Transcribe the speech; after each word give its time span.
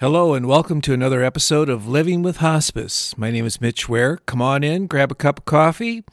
Hello, 0.00 0.32
and 0.32 0.46
welcome 0.46 0.80
to 0.82 0.92
another 0.92 1.24
episode 1.24 1.68
of 1.68 1.88
Living 1.88 2.22
with 2.22 2.36
Hospice. 2.36 3.18
My 3.18 3.32
name 3.32 3.44
is 3.44 3.60
Mitch 3.60 3.88
Ware. 3.88 4.18
Come 4.26 4.40
on 4.40 4.62
in, 4.62 4.86
grab 4.86 5.10
a 5.10 5.16
cup 5.16 5.40
of 5.40 5.44
coffee. 5.44 6.04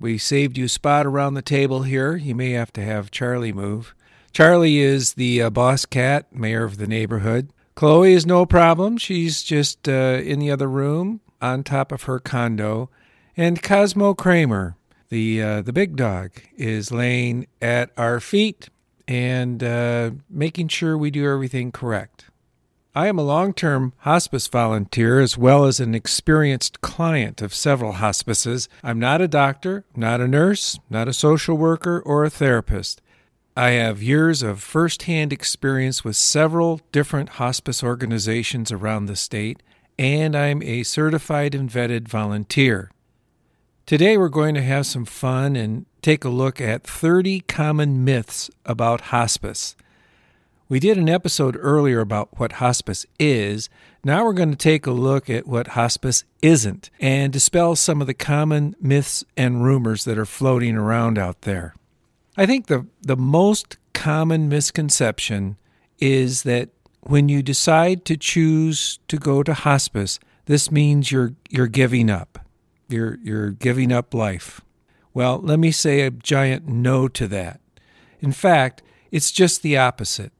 We 0.00 0.16
saved 0.16 0.56
you 0.56 0.64
a 0.64 0.68
spot 0.70 1.04
around 1.04 1.34
the 1.34 1.42
table 1.42 1.82
here. 1.82 2.16
You 2.16 2.34
may 2.34 2.52
have 2.52 2.72
to 2.72 2.82
have 2.82 3.10
Charlie 3.10 3.52
move. 3.52 3.94
Charlie 4.32 4.78
is 4.78 5.12
the 5.12 5.42
uh, 5.42 5.50
boss 5.50 5.84
cat, 5.84 6.34
mayor 6.34 6.64
of 6.64 6.78
the 6.78 6.86
neighborhood. 6.86 7.50
Chloe 7.74 8.14
is 8.14 8.24
no 8.24 8.46
problem. 8.46 8.96
She's 8.96 9.42
just 9.42 9.90
uh, 9.90 10.22
in 10.24 10.38
the 10.38 10.50
other 10.50 10.66
room 10.66 11.20
on 11.42 11.64
top 11.64 11.92
of 11.92 12.04
her 12.04 12.18
condo. 12.18 12.88
And 13.36 13.62
Cosmo 13.62 14.14
Kramer, 14.14 14.76
the 15.10 15.42
uh, 15.42 15.60
the 15.60 15.74
big 15.74 15.96
dog, 15.96 16.30
is 16.56 16.90
laying 16.90 17.46
at 17.60 17.90
our 17.98 18.20
feet 18.20 18.70
and 19.06 19.62
uh, 19.62 20.12
making 20.30 20.68
sure 20.68 20.96
we 20.96 21.10
do 21.10 21.30
everything 21.30 21.72
correct. 21.72 22.30
I 22.94 23.06
am 23.06 23.18
a 23.18 23.22
long 23.22 23.54
term 23.54 23.94
hospice 24.00 24.48
volunteer 24.48 25.18
as 25.18 25.38
well 25.38 25.64
as 25.64 25.80
an 25.80 25.94
experienced 25.94 26.82
client 26.82 27.40
of 27.40 27.54
several 27.54 27.92
hospices. 27.92 28.68
I'm 28.82 28.98
not 28.98 29.22
a 29.22 29.28
doctor, 29.28 29.86
not 29.96 30.20
a 30.20 30.28
nurse, 30.28 30.78
not 30.90 31.08
a 31.08 31.14
social 31.14 31.56
worker, 31.56 32.02
or 32.04 32.22
a 32.22 32.28
therapist. 32.28 33.00
I 33.56 33.70
have 33.70 34.02
years 34.02 34.42
of 34.42 34.62
first 34.62 35.04
hand 35.04 35.32
experience 35.32 36.04
with 36.04 36.16
several 36.16 36.82
different 36.92 37.30
hospice 37.30 37.82
organizations 37.82 38.70
around 38.70 39.06
the 39.06 39.16
state, 39.16 39.62
and 39.98 40.36
I'm 40.36 40.62
a 40.62 40.82
certified 40.82 41.54
and 41.54 41.70
vetted 41.70 42.08
volunteer. 42.08 42.90
Today, 43.86 44.18
we're 44.18 44.28
going 44.28 44.54
to 44.54 44.62
have 44.62 44.84
some 44.84 45.06
fun 45.06 45.56
and 45.56 45.86
take 46.02 46.24
a 46.24 46.28
look 46.28 46.60
at 46.60 46.84
30 46.84 47.40
common 47.40 48.04
myths 48.04 48.50
about 48.66 49.12
hospice. 49.12 49.76
We 50.72 50.80
did 50.80 50.96
an 50.96 51.10
episode 51.10 51.58
earlier 51.60 52.00
about 52.00 52.40
what 52.40 52.52
hospice 52.52 53.04
is. 53.18 53.68
Now 54.06 54.24
we're 54.24 54.32
going 54.32 54.52
to 54.52 54.56
take 54.56 54.86
a 54.86 54.90
look 54.90 55.28
at 55.28 55.46
what 55.46 55.66
hospice 55.76 56.24
isn't 56.40 56.88
and 56.98 57.30
dispel 57.30 57.76
some 57.76 58.00
of 58.00 58.06
the 58.06 58.14
common 58.14 58.74
myths 58.80 59.22
and 59.36 59.62
rumors 59.62 60.04
that 60.04 60.16
are 60.16 60.24
floating 60.24 60.74
around 60.74 61.18
out 61.18 61.42
there. 61.42 61.74
I 62.38 62.46
think 62.46 62.68
the, 62.68 62.86
the 63.02 63.18
most 63.18 63.76
common 63.92 64.48
misconception 64.48 65.58
is 65.98 66.44
that 66.44 66.70
when 67.02 67.28
you 67.28 67.42
decide 67.42 68.06
to 68.06 68.16
choose 68.16 68.98
to 69.08 69.18
go 69.18 69.42
to 69.42 69.52
hospice, 69.52 70.18
this 70.46 70.70
means 70.70 71.12
you're 71.12 71.34
you're 71.50 71.66
giving 71.66 72.08
up. 72.08 72.38
You're 72.88 73.18
you're 73.22 73.50
giving 73.50 73.92
up 73.92 74.14
life. 74.14 74.62
Well, 75.12 75.38
let 75.38 75.58
me 75.58 75.70
say 75.70 76.00
a 76.00 76.10
giant 76.10 76.66
no 76.66 77.08
to 77.08 77.28
that. 77.28 77.60
In 78.20 78.32
fact, 78.32 78.82
it's 79.10 79.30
just 79.30 79.60
the 79.60 79.76
opposite. 79.76 80.32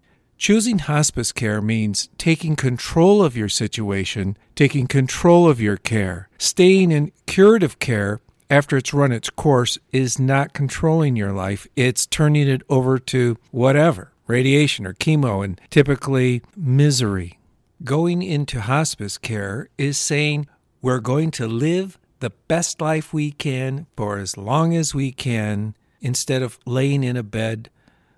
Choosing 0.42 0.80
hospice 0.80 1.30
care 1.30 1.62
means 1.62 2.08
taking 2.18 2.56
control 2.56 3.22
of 3.22 3.36
your 3.36 3.48
situation, 3.48 4.36
taking 4.56 4.88
control 4.88 5.48
of 5.48 5.60
your 5.60 5.76
care. 5.76 6.28
Staying 6.36 6.90
in 6.90 7.12
curative 7.28 7.78
care 7.78 8.20
after 8.50 8.76
it's 8.76 8.92
run 8.92 9.12
its 9.12 9.30
course 9.30 9.78
is 9.92 10.18
not 10.18 10.52
controlling 10.52 11.14
your 11.14 11.30
life, 11.30 11.68
it's 11.76 12.06
turning 12.06 12.48
it 12.48 12.62
over 12.68 12.98
to 12.98 13.38
whatever 13.52 14.10
radiation 14.26 14.84
or 14.84 14.94
chemo, 14.94 15.44
and 15.44 15.60
typically 15.70 16.42
misery. 16.56 17.38
Going 17.84 18.20
into 18.20 18.62
hospice 18.62 19.18
care 19.18 19.68
is 19.78 19.96
saying 19.96 20.48
we're 20.80 20.98
going 20.98 21.30
to 21.30 21.46
live 21.46 22.00
the 22.18 22.30
best 22.48 22.80
life 22.80 23.12
we 23.12 23.30
can 23.30 23.86
for 23.96 24.18
as 24.18 24.36
long 24.36 24.74
as 24.74 24.92
we 24.92 25.12
can 25.12 25.76
instead 26.00 26.42
of 26.42 26.58
laying 26.66 27.04
in 27.04 27.16
a 27.16 27.22
bed 27.22 27.70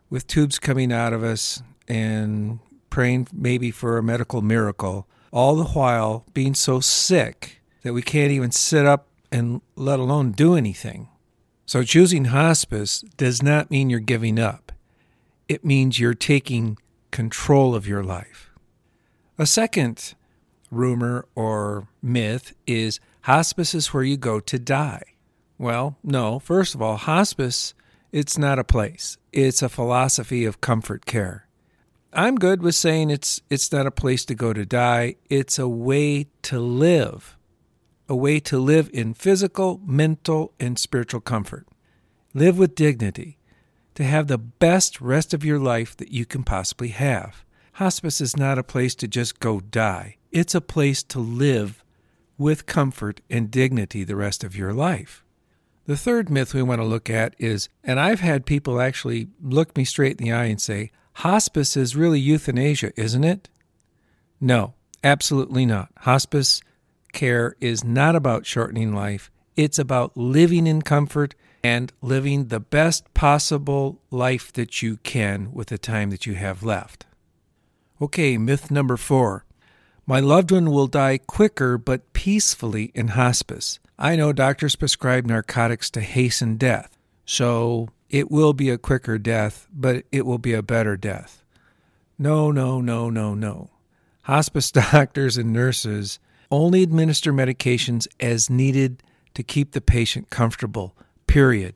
with 0.08 0.26
tubes 0.26 0.58
coming 0.58 0.90
out 0.90 1.12
of 1.12 1.22
us 1.22 1.62
and 1.88 2.58
praying 2.90 3.28
maybe 3.32 3.70
for 3.70 3.98
a 3.98 4.02
medical 4.02 4.40
miracle, 4.40 5.06
all 5.32 5.56
the 5.56 5.64
while 5.64 6.24
being 6.32 6.54
so 6.54 6.80
sick 6.80 7.60
that 7.82 7.92
we 7.92 8.02
can't 8.02 8.30
even 8.30 8.50
sit 8.50 8.86
up 8.86 9.08
and 9.32 9.60
let 9.76 9.98
alone 9.98 10.32
do 10.32 10.54
anything. 10.54 11.08
So, 11.66 11.82
choosing 11.82 12.26
hospice 12.26 13.02
does 13.16 13.42
not 13.42 13.70
mean 13.70 13.90
you're 13.90 14.00
giving 14.00 14.38
up, 14.38 14.72
it 15.48 15.64
means 15.64 15.98
you're 15.98 16.14
taking 16.14 16.78
control 17.10 17.74
of 17.74 17.86
your 17.86 18.02
life. 18.04 18.50
A 19.38 19.46
second 19.46 20.14
rumor 20.70 21.26
or 21.34 21.88
myth 22.02 22.54
is 22.66 23.00
hospice 23.22 23.74
is 23.74 23.92
where 23.94 24.02
you 24.02 24.16
go 24.16 24.40
to 24.40 24.58
die. 24.58 25.02
Well, 25.58 25.96
no. 26.02 26.38
First 26.38 26.74
of 26.74 26.82
all, 26.82 26.96
hospice, 26.96 27.74
it's 28.12 28.36
not 28.36 28.58
a 28.58 28.64
place. 28.64 29.16
It's 29.32 29.62
a 29.62 29.68
philosophy 29.68 30.44
of 30.44 30.60
comfort 30.60 31.06
care. 31.06 31.43
I'm 32.16 32.36
good 32.36 32.62
with 32.62 32.76
saying 32.76 33.10
it's 33.10 33.42
it's 33.50 33.72
not 33.72 33.86
a 33.86 33.90
place 33.90 34.24
to 34.26 34.36
go 34.36 34.52
to 34.52 34.64
die. 34.64 35.16
It's 35.28 35.58
a 35.58 35.68
way 35.68 36.28
to 36.42 36.60
live. 36.60 37.36
A 38.08 38.14
way 38.14 38.38
to 38.40 38.58
live 38.58 38.88
in 38.92 39.14
physical, 39.14 39.80
mental, 39.84 40.52
and 40.60 40.78
spiritual 40.78 41.20
comfort. 41.20 41.66
Live 42.32 42.56
with 42.56 42.76
dignity. 42.76 43.38
To 43.96 44.04
have 44.04 44.28
the 44.28 44.38
best 44.38 45.00
rest 45.00 45.34
of 45.34 45.44
your 45.44 45.58
life 45.58 45.96
that 45.96 46.12
you 46.12 46.24
can 46.24 46.44
possibly 46.44 46.88
have. 46.88 47.44
Hospice 47.74 48.20
is 48.20 48.36
not 48.36 48.58
a 48.58 48.62
place 48.62 48.94
to 48.96 49.08
just 49.08 49.40
go 49.40 49.58
die. 49.58 50.16
It's 50.30 50.54
a 50.54 50.60
place 50.60 51.02
to 51.04 51.18
live 51.18 51.82
with 52.38 52.66
comfort 52.66 53.20
and 53.28 53.50
dignity 53.50 54.04
the 54.04 54.16
rest 54.16 54.44
of 54.44 54.56
your 54.56 54.72
life. 54.72 55.24
The 55.86 55.96
third 55.96 56.30
myth 56.30 56.54
we 56.54 56.62
want 56.62 56.80
to 56.80 56.86
look 56.86 57.10
at 57.10 57.34
is, 57.38 57.68
and 57.82 57.98
I've 57.98 58.20
had 58.20 58.46
people 58.46 58.80
actually 58.80 59.28
look 59.42 59.76
me 59.76 59.84
straight 59.84 60.20
in 60.20 60.24
the 60.24 60.32
eye 60.32 60.46
and 60.46 60.60
say, 60.60 60.90
hospice 61.14 61.76
is 61.76 61.96
really 61.96 62.20
euthanasia, 62.20 62.92
isn't 63.00 63.24
it? 63.24 63.48
No, 64.40 64.74
absolutely 65.02 65.66
not. 65.66 65.90
Hospice 65.98 66.60
care 67.12 67.56
is 67.60 67.84
not 67.84 68.16
about 68.16 68.46
shortening 68.46 68.94
life, 68.94 69.30
it's 69.56 69.78
about 69.78 70.16
living 70.16 70.66
in 70.66 70.82
comfort 70.82 71.34
and 71.62 71.92
living 72.02 72.48
the 72.48 72.60
best 72.60 73.12
possible 73.14 74.02
life 74.10 74.52
that 74.52 74.82
you 74.82 74.98
can 74.98 75.50
with 75.52 75.68
the 75.68 75.78
time 75.78 76.10
that 76.10 76.26
you 76.26 76.34
have 76.34 76.62
left. 76.62 77.06
Okay, 78.02 78.36
myth 78.36 78.70
number 78.70 78.98
four. 78.98 79.46
My 80.06 80.20
loved 80.20 80.52
one 80.52 80.70
will 80.70 80.88
die 80.88 81.16
quicker 81.16 81.78
but 81.78 82.12
peacefully 82.12 82.92
in 82.94 83.08
hospice. 83.08 83.78
I 83.98 84.16
know 84.16 84.32
doctors 84.32 84.76
prescribe 84.76 85.24
narcotics 85.24 85.88
to 85.90 86.02
hasten 86.02 86.56
death, 86.56 86.98
so 87.24 87.88
it 88.14 88.30
will 88.30 88.52
be 88.52 88.70
a 88.70 88.78
quicker 88.78 89.18
death, 89.18 89.66
but 89.74 90.04
it 90.12 90.24
will 90.24 90.38
be 90.38 90.52
a 90.52 90.62
better 90.62 90.96
death. 90.96 91.42
No, 92.16 92.52
no, 92.52 92.80
no, 92.80 93.10
no, 93.10 93.34
no. 93.34 93.70
Hospice 94.22 94.70
doctors 94.92 95.36
and 95.36 95.52
nurses 95.52 96.20
only 96.48 96.84
administer 96.84 97.32
medications 97.32 98.06
as 98.20 98.48
needed 98.48 99.02
to 99.34 99.42
keep 99.42 99.72
the 99.72 99.80
patient 99.80 100.30
comfortable, 100.30 100.96
period. 101.26 101.74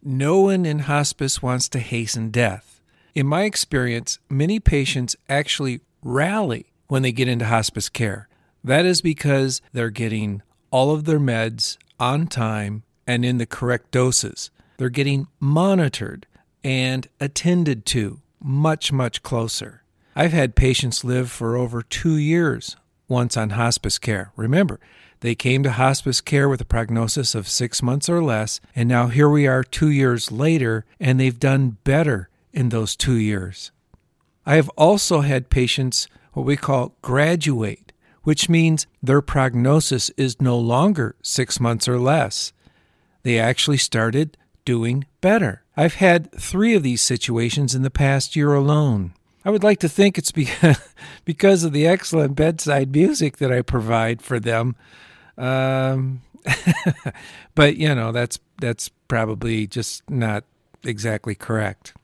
No 0.00 0.38
one 0.42 0.64
in 0.64 0.78
hospice 0.78 1.42
wants 1.42 1.68
to 1.70 1.80
hasten 1.80 2.30
death. 2.30 2.80
In 3.16 3.26
my 3.26 3.42
experience, 3.42 4.20
many 4.30 4.60
patients 4.60 5.16
actually 5.28 5.80
rally 6.02 6.66
when 6.86 7.02
they 7.02 7.10
get 7.10 7.26
into 7.26 7.46
hospice 7.46 7.88
care. 7.88 8.28
That 8.62 8.86
is 8.86 9.00
because 9.00 9.60
they're 9.72 9.90
getting 9.90 10.40
all 10.70 10.92
of 10.92 11.02
their 11.02 11.18
meds 11.18 11.78
on 11.98 12.28
time 12.28 12.84
and 13.08 13.24
in 13.24 13.38
the 13.38 13.46
correct 13.46 13.90
doses. 13.90 14.52
They're 14.78 14.88
getting 14.88 15.26
monitored 15.40 16.26
and 16.62 17.06
attended 17.20 17.84
to 17.86 18.20
much, 18.40 18.92
much 18.92 19.22
closer. 19.24 19.82
I've 20.14 20.32
had 20.32 20.54
patients 20.54 21.04
live 21.04 21.30
for 21.30 21.56
over 21.56 21.82
two 21.82 22.16
years 22.16 22.76
once 23.08 23.36
on 23.36 23.50
hospice 23.50 23.98
care. 23.98 24.30
Remember, 24.36 24.78
they 25.20 25.34
came 25.34 25.64
to 25.64 25.72
hospice 25.72 26.20
care 26.20 26.48
with 26.48 26.60
a 26.60 26.64
prognosis 26.64 27.34
of 27.34 27.48
six 27.48 27.82
months 27.82 28.08
or 28.08 28.22
less, 28.22 28.60
and 28.76 28.88
now 28.88 29.08
here 29.08 29.28
we 29.28 29.48
are 29.48 29.64
two 29.64 29.90
years 29.90 30.30
later, 30.30 30.84
and 31.00 31.18
they've 31.18 31.40
done 31.40 31.78
better 31.82 32.28
in 32.52 32.68
those 32.68 32.94
two 32.94 33.16
years. 33.16 33.72
I 34.46 34.54
have 34.54 34.68
also 34.70 35.22
had 35.22 35.50
patients 35.50 36.06
what 36.34 36.46
we 36.46 36.56
call 36.56 36.94
graduate, 37.02 37.92
which 38.22 38.48
means 38.48 38.86
their 39.02 39.22
prognosis 39.22 40.10
is 40.10 40.40
no 40.40 40.56
longer 40.56 41.16
six 41.20 41.58
months 41.58 41.88
or 41.88 41.98
less. 41.98 42.52
They 43.24 43.40
actually 43.40 43.78
started 43.78 44.36
doing 44.68 45.06
better. 45.22 45.62
I've 45.78 45.94
had 45.94 46.30
three 46.32 46.74
of 46.74 46.82
these 46.82 47.00
situations 47.00 47.74
in 47.74 47.80
the 47.80 47.90
past 47.90 48.36
year 48.36 48.52
alone. 48.52 49.14
I 49.42 49.48
would 49.48 49.64
like 49.64 49.78
to 49.78 49.88
think 49.88 50.18
it's 50.18 50.30
because 51.24 51.64
of 51.64 51.72
the 51.72 51.86
excellent 51.86 52.36
bedside 52.36 52.92
music 52.92 53.38
that 53.38 53.50
I 53.50 53.62
provide 53.62 54.20
for 54.20 54.38
them. 54.38 54.76
Um, 55.38 56.20
but 57.54 57.78
you 57.78 57.94
know 57.94 58.12
that's 58.12 58.38
that's 58.60 58.90
probably 59.08 59.66
just 59.66 60.02
not 60.10 60.44
exactly 60.84 61.34
correct. 61.34 61.94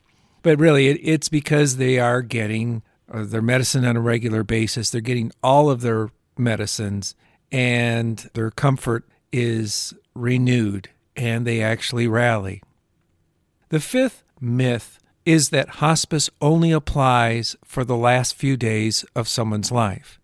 But 0.40 0.58
really, 0.58 0.88
it, 0.88 1.00
it's 1.02 1.28
because 1.28 1.76
they 1.76 1.99
are 1.99 2.22
getting 2.22 2.81
uh, 3.12 3.25
their 3.25 3.43
medicine 3.43 3.84
on 3.84 3.94
a 3.94 4.00
regular 4.00 4.43
basis. 4.43 4.88
They're 4.88 5.02
getting 5.02 5.32
all 5.43 5.69
of 5.69 5.82
their 5.82 6.08
medicines, 6.38 7.14
and 7.52 8.31
their 8.32 8.50
comfort 8.50 9.06
is 9.32 9.93
renewed 10.14 10.88
and 11.16 11.46
they 11.46 11.62
actually 11.62 12.06
rally. 12.06 12.62
The 13.69 13.81
fifth 13.81 14.22
myth 14.40 14.99
is 15.25 15.50
that 15.50 15.81
hospice 15.81 16.28
only 16.40 16.70
applies 16.70 17.56
for 17.64 17.84
the 17.84 17.96
last 17.96 18.34
few 18.34 18.56
days 18.56 19.05
of 19.14 19.28
someone's 19.28 19.72
life. 19.72 20.20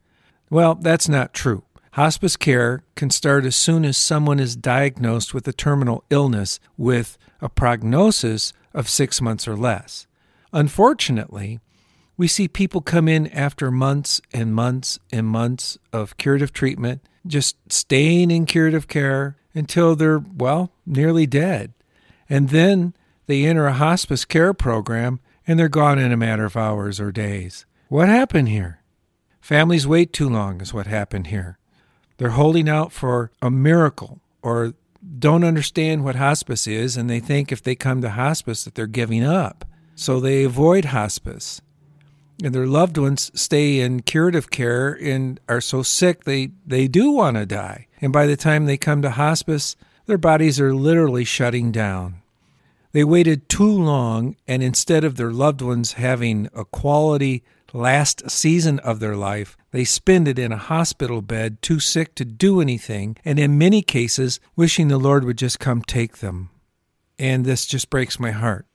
Well, 0.50 0.74
that's 0.74 1.08
not 1.08 1.32
true. 1.32 1.64
Hospice 1.92 2.36
care 2.36 2.84
can 2.94 3.10
start 3.10 3.44
as 3.44 3.56
soon 3.56 3.84
as 3.84 3.96
someone 3.96 4.38
is 4.38 4.54
diagnosed 4.56 5.34
with 5.34 5.48
a 5.48 5.52
terminal 5.52 6.04
illness 6.10 6.60
with 6.76 7.18
a 7.40 7.48
prognosis 7.48 8.52
of 8.72 8.88
six 8.88 9.20
months 9.20 9.48
or 9.48 9.56
less. 9.56 10.06
Unfortunately, 10.52 11.60
we 12.16 12.28
see 12.28 12.46
people 12.46 12.80
come 12.80 13.08
in 13.08 13.26
after 13.28 13.70
months 13.70 14.20
and 14.32 14.54
months 14.54 14.98
and 15.10 15.26
months 15.26 15.78
of 15.92 16.16
curative 16.18 16.52
treatment, 16.52 17.00
just 17.26 17.56
staying 17.72 18.30
in 18.30 18.46
curative 18.46 18.86
care 18.86 19.36
until 19.54 19.96
they're, 19.96 20.18
well, 20.18 20.72
nearly 20.86 21.26
dead. 21.26 21.72
And 22.28 22.50
then 22.50 22.94
they 23.26 23.44
enter 23.44 23.66
a 23.66 23.72
hospice 23.72 24.24
care 24.24 24.54
program 24.54 25.20
and 25.46 25.58
they're 25.58 25.68
gone 25.68 25.98
in 25.98 26.12
a 26.12 26.16
matter 26.16 26.44
of 26.44 26.56
hours 26.56 27.00
or 27.00 27.10
days. 27.10 27.66
What 27.88 28.08
happened 28.08 28.48
here? 28.48 28.82
Families 29.40 29.86
wait 29.86 30.12
too 30.12 30.28
long, 30.28 30.60
is 30.60 30.72
what 30.72 30.86
happened 30.86 31.28
here. 31.28 31.58
They're 32.18 32.30
holding 32.30 32.68
out 32.68 32.92
for 32.92 33.32
a 33.40 33.50
miracle 33.50 34.20
or 34.42 34.74
don't 35.18 35.44
understand 35.44 36.04
what 36.04 36.16
hospice 36.16 36.66
is 36.66 36.96
and 36.96 37.08
they 37.08 37.20
think 37.20 37.50
if 37.50 37.62
they 37.62 37.74
come 37.74 38.00
to 38.02 38.10
hospice 38.10 38.64
that 38.64 38.74
they're 38.74 38.86
giving 38.86 39.24
up. 39.24 39.64
So 39.94 40.20
they 40.20 40.44
avoid 40.44 40.86
hospice. 40.86 41.60
And 42.42 42.54
their 42.54 42.66
loved 42.66 42.96
ones 42.96 43.30
stay 43.34 43.80
in 43.80 44.00
curative 44.02 44.50
care 44.50 44.92
and 44.92 45.40
are 45.48 45.60
so 45.60 45.82
sick 45.82 46.24
they, 46.24 46.52
they 46.66 46.88
do 46.88 47.10
want 47.10 47.36
to 47.36 47.44
die. 47.44 47.86
And 48.00 48.12
by 48.12 48.26
the 48.26 48.36
time 48.36 48.64
they 48.64 48.76
come 48.76 49.02
to 49.02 49.10
hospice, 49.10 49.76
their 50.06 50.18
bodies 50.18 50.58
are 50.58 50.74
literally 50.74 51.24
shutting 51.24 51.70
down. 51.70 52.22
They 52.92 53.04
waited 53.04 53.48
too 53.48 53.70
long, 53.70 54.36
and 54.48 54.62
instead 54.62 55.04
of 55.04 55.16
their 55.16 55.30
loved 55.30 55.62
ones 55.62 55.92
having 55.92 56.48
a 56.54 56.64
quality 56.64 57.44
last 57.72 58.28
season 58.28 58.80
of 58.80 58.98
their 58.98 59.14
life, 59.14 59.56
they 59.70 59.84
spend 59.84 60.26
it 60.26 60.38
in 60.38 60.50
a 60.50 60.56
hospital 60.56 61.22
bed, 61.22 61.62
too 61.62 61.78
sick 61.78 62.14
to 62.16 62.24
do 62.24 62.60
anything, 62.60 63.16
and 63.24 63.38
in 63.38 63.58
many 63.58 63.82
cases, 63.82 64.40
wishing 64.56 64.88
the 64.88 64.98
Lord 64.98 65.24
would 65.24 65.38
just 65.38 65.60
come 65.60 65.82
take 65.82 66.18
them. 66.18 66.50
And 67.18 67.44
this 67.44 67.66
just 67.66 67.90
breaks 67.90 68.18
my 68.18 68.32
heart. 68.32 68.66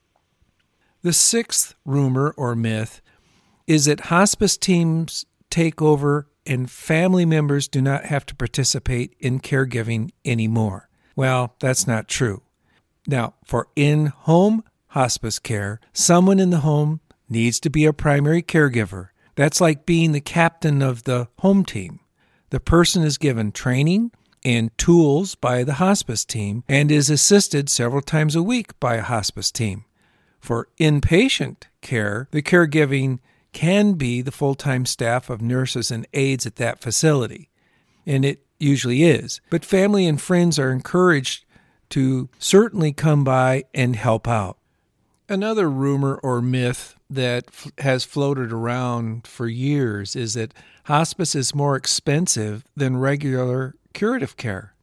The 1.01 1.13
sixth 1.13 1.75
rumor 1.83 2.33
or 2.37 2.55
myth 2.55 3.01
is 3.67 3.85
that 3.85 4.01
hospice 4.01 4.55
teams 4.55 5.25
take 5.49 5.81
over 5.81 6.27
and 6.45 6.69
family 6.69 7.25
members 7.25 7.67
do 7.67 7.81
not 7.81 8.05
have 8.05 8.25
to 8.27 8.35
participate 8.35 9.15
in 9.19 9.39
caregiving 9.39 10.11
anymore. 10.23 10.89
Well, 11.15 11.55
that's 11.59 11.87
not 11.87 12.07
true. 12.07 12.41
Now, 13.07 13.35
for 13.45 13.67
in 13.75 14.07
home 14.07 14.63
hospice 14.87 15.39
care, 15.39 15.79
someone 15.93 16.39
in 16.39 16.49
the 16.49 16.59
home 16.59 17.01
needs 17.29 17.59
to 17.61 17.69
be 17.69 17.85
a 17.85 17.93
primary 17.93 18.41
caregiver. 18.41 19.09
That's 19.35 19.61
like 19.61 19.85
being 19.85 20.11
the 20.11 20.21
captain 20.21 20.81
of 20.81 21.03
the 21.03 21.27
home 21.39 21.65
team. 21.65 21.99
The 22.49 22.59
person 22.59 23.03
is 23.03 23.17
given 23.17 23.51
training 23.51 24.11
and 24.43 24.75
tools 24.77 25.35
by 25.35 25.63
the 25.63 25.73
hospice 25.73 26.23
team 26.23 26.63
and 26.69 26.91
is 26.91 27.09
assisted 27.09 27.69
several 27.69 28.01
times 28.01 28.35
a 28.35 28.43
week 28.43 28.79
by 28.79 28.95
a 28.95 29.01
hospice 29.01 29.51
team. 29.51 29.85
For 30.39 30.69
inpatient 30.79 31.63
care, 31.81 32.27
the 32.31 32.43
caregiving 32.43 33.19
can 33.55 33.93
be 33.93 34.21
the 34.21 34.33
full 34.33 34.53
time 34.53 34.85
staff 34.85 35.29
of 35.29 35.41
nurses 35.41 35.89
and 35.89 36.05
aides 36.13 36.45
at 36.45 36.57
that 36.57 36.81
facility, 36.81 37.49
and 38.05 38.25
it 38.25 38.45
usually 38.59 39.03
is. 39.03 39.39
But 39.49 39.63
family 39.63 40.05
and 40.05 40.21
friends 40.21 40.59
are 40.59 40.73
encouraged 40.73 41.45
to 41.91 42.27
certainly 42.37 42.91
come 42.91 43.23
by 43.23 43.63
and 43.73 43.95
help 43.95 44.27
out. 44.27 44.57
Another 45.29 45.69
rumor 45.69 46.19
or 46.21 46.41
myth 46.41 46.97
that 47.09 47.45
f- 47.47 47.71
has 47.77 48.03
floated 48.03 48.51
around 48.51 49.25
for 49.25 49.47
years 49.47 50.17
is 50.17 50.33
that 50.33 50.53
hospice 50.83 51.33
is 51.33 51.55
more 51.55 51.77
expensive 51.77 52.65
than 52.75 52.97
regular 52.97 53.75
curative 53.93 54.35
care. 54.35 54.75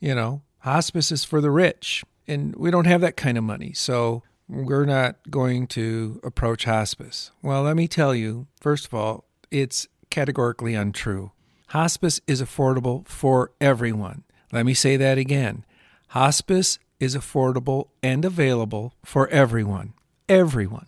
You 0.00 0.14
know, 0.14 0.42
hospice 0.58 1.10
is 1.10 1.24
for 1.24 1.40
the 1.40 1.50
rich, 1.50 2.04
and 2.28 2.54
we 2.56 2.70
don't 2.70 2.86
have 2.86 3.00
that 3.00 3.16
kind 3.16 3.38
of 3.38 3.44
money. 3.44 3.72
So 3.72 4.22
we're 4.48 4.84
not 4.84 5.16
going 5.30 5.66
to 5.68 6.20
approach 6.22 6.64
hospice. 6.64 7.30
Well, 7.42 7.62
let 7.62 7.76
me 7.76 7.88
tell 7.88 8.14
you, 8.14 8.46
first 8.60 8.86
of 8.86 8.94
all, 8.94 9.24
it's 9.50 9.88
categorically 10.10 10.74
untrue. 10.74 11.32
Hospice 11.68 12.20
is 12.26 12.40
affordable 12.40 13.06
for 13.08 13.52
everyone. 13.60 14.24
Let 14.52 14.64
me 14.64 14.74
say 14.74 14.96
that 14.96 15.18
again. 15.18 15.64
Hospice 16.08 16.78
is 17.00 17.16
affordable 17.16 17.88
and 18.02 18.24
available 18.24 18.94
for 19.04 19.28
everyone. 19.28 19.94
Everyone. 20.28 20.86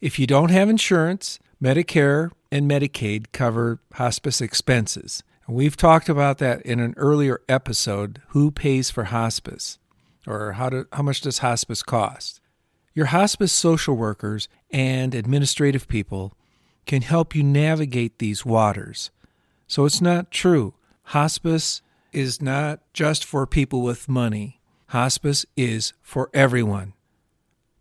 If 0.00 0.18
you 0.18 0.26
don't 0.26 0.50
have 0.50 0.68
insurance, 0.68 1.40
Medicare 1.62 2.30
and 2.52 2.70
Medicaid 2.70 3.26
cover 3.32 3.80
hospice 3.94 4.40
expenses. 4.40 5.24
We've 5.48 5.76
talked 5.76 6.08
about 6.08 6.38
that 6.38 6.62
in 6.62 6.78
an 6.78 6.94
earlier 6.96 7.40
episode 7.48 8.22
who 8.28 8.50
pays 8.50 8.90
for 8.90 9.04
hospice 9.04 9.78
or 10.26 10.52
how, 10.52 10.68
to, 10.68 10.86
how 10.92 11.02
much 11.02 11.22
does 11.22 11.38
hospice 11.38 11.82
cost. 11.82 12.40
Your 12.98 13.06
hospice 13.06 13.52
social 13.52 13.94
workers 13.94 14.48
and 14.72 15.14
administrative 15.14 15.86
people 15.86 16.32
can 16.84 17.02
help 17.02 17.32
you 17.32 17.44
navigate 17.44 18.18
these 18.18 18.44
waters. 18.44 19.12
So 19.68 19.84
it's 19.84 20.00
not 20.00 20.32
true. 20.32 20.74
Hospice 21.14 21.80
is 22.12 22.42
not 22.42 22.80
just 22.92 23.24
for 23.24 23.46
people 23.46 23.82
with 23.82 24.08
money. 24.08 24.60
Hospice 24.88 25.46
is 25.56 25.92
for 26.02 26.28
everyone. 26.34 26.92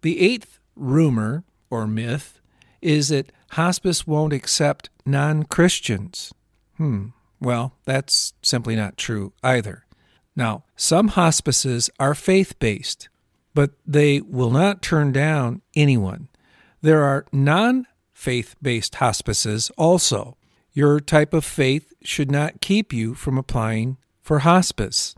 The 0.04 0.20
eighth 0.20 0.60
rumor 0.76 1.44
or 1.72 1.88
myth 1.88 2.40
is 2.84 3.08
that 3.08 3.32
hospice 3.54 4.06
won't 4.06 4.34
accept 4.34 4.92
non 5.04 5.46
Christians. 5.46 6.32
Hmm, 6.76 7.08
well, 7.42 7.74
that's 7.86 8.34
simply 8.44 8.76
not 8.76 8.98
true 8.98 9.34
either. 9.42 9.84
Now, 10.36 10.66
some 10.76 11.08
hospices 11.08 11.90
are 12.00 12.14
faith 12.14 12.60
based, 12.60 13.10
but 13.58 13.72
they 13.88 14.22
will 14.22 14.52
not 14.52 14.84
turn 14.84 15.12
down 15.12 15.64
anyone. 15.76 16.28
There 16.84 17.02
are 17.02 17.26
non 17.32 17.88
faith 18.14 18.56
based 18.62 18.94
hospices 18.94 19.72
also. 19.76 20.38
Your 20.74 21.00
type 21.00 21.34
of 21.34 21.44
faith 21.44 21.92
should 22.04 22.30
not 22.30 22.62
keep 22.62 22.94
you 22.94 23.16
from 23.16 23.36
applying 23.36 23.98
for 24.22 24.40
hospice. 24.40 25.16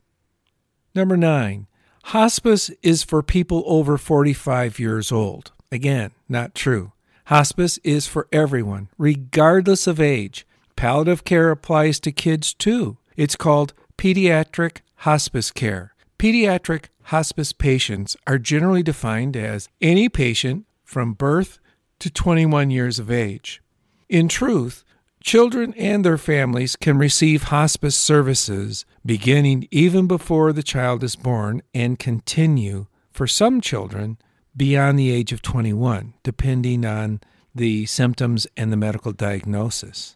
Number 0.96 1.18
nine, 1.18 1.68
Hospice 2.16 2.72
is 2.82 3.04
for 3.04 3.22
people 3.22 3.62
over 3.68 3.98
45 3.98 4.80
years 4.80 5.12
old. 5.12 5.52
Again, 5.70 6.12
not 6.30 6.56
true. 6.56 6.94
Hospice 7.26 7.78
is 7.84 8.08
for 8.08 8.30
everyone, 8.32 8.88
regardless 8.98 9.86
of 9.86 10.00
age. 10.00 10.48
Palliative 10.78 11.26
care 11.26 11.52
applies 11.52 12.00
to 12.00 12.14
kids 12.14 12.54
too. 12.54 13.00
It's 13.18 13.36
called 13.36 13.74
pediatric 13.98 14.78
hospice 14.96 15.52
care. 15.52 15.94
Pediatric 16.18 16.86
hospice 17.10 17.54
patients 17.54 18.16
are 18.26 18.38
generally 18.38 18.84
defined 18.84 19.36
as 19.36 19.70
any 19.82 20.10
patient 20.10 20.66
from 20.84 21.14
birth 21.14 21.60
to 22.00 22.10
21 22.10 22.72
years 22.72 23.00
of 23.00 23.12
age. 23.12 23.62
In 24.08 24.28
truth, 24.28 24.84
Children 25.22 25.74
and 25.74 26.06
their 26.06 26.18
families 26.18 26.78
can 26.78 26.98
receive 26.98 27.44
hospice 27.44 27.96
services 27.96 28.86
beginning 29.06 29.68
even 29.70 30.08
before 30.08 30.54
the 30.54 30.64
child 30.64 31.04
is 31.04 31.18
born 31.18 31.62
and 31.74 32.00
continue 32.00 32.88
for 33.12 33.28
some 33.28 33.60
children 33.60 34.18
beyond 34.56 34.98
the 34.98 35.12
age 35.12 35.34
of 35.34 35.42
21, 35.42 36.14
depending 36.24 36.86
on 36.86 37.20
the 37.54 37.86
symptoms 37.86 38.48
and 38.56 38.72
the 38.72 38.78
medical 38.78 39.12
diagnosis. 39.12 40.16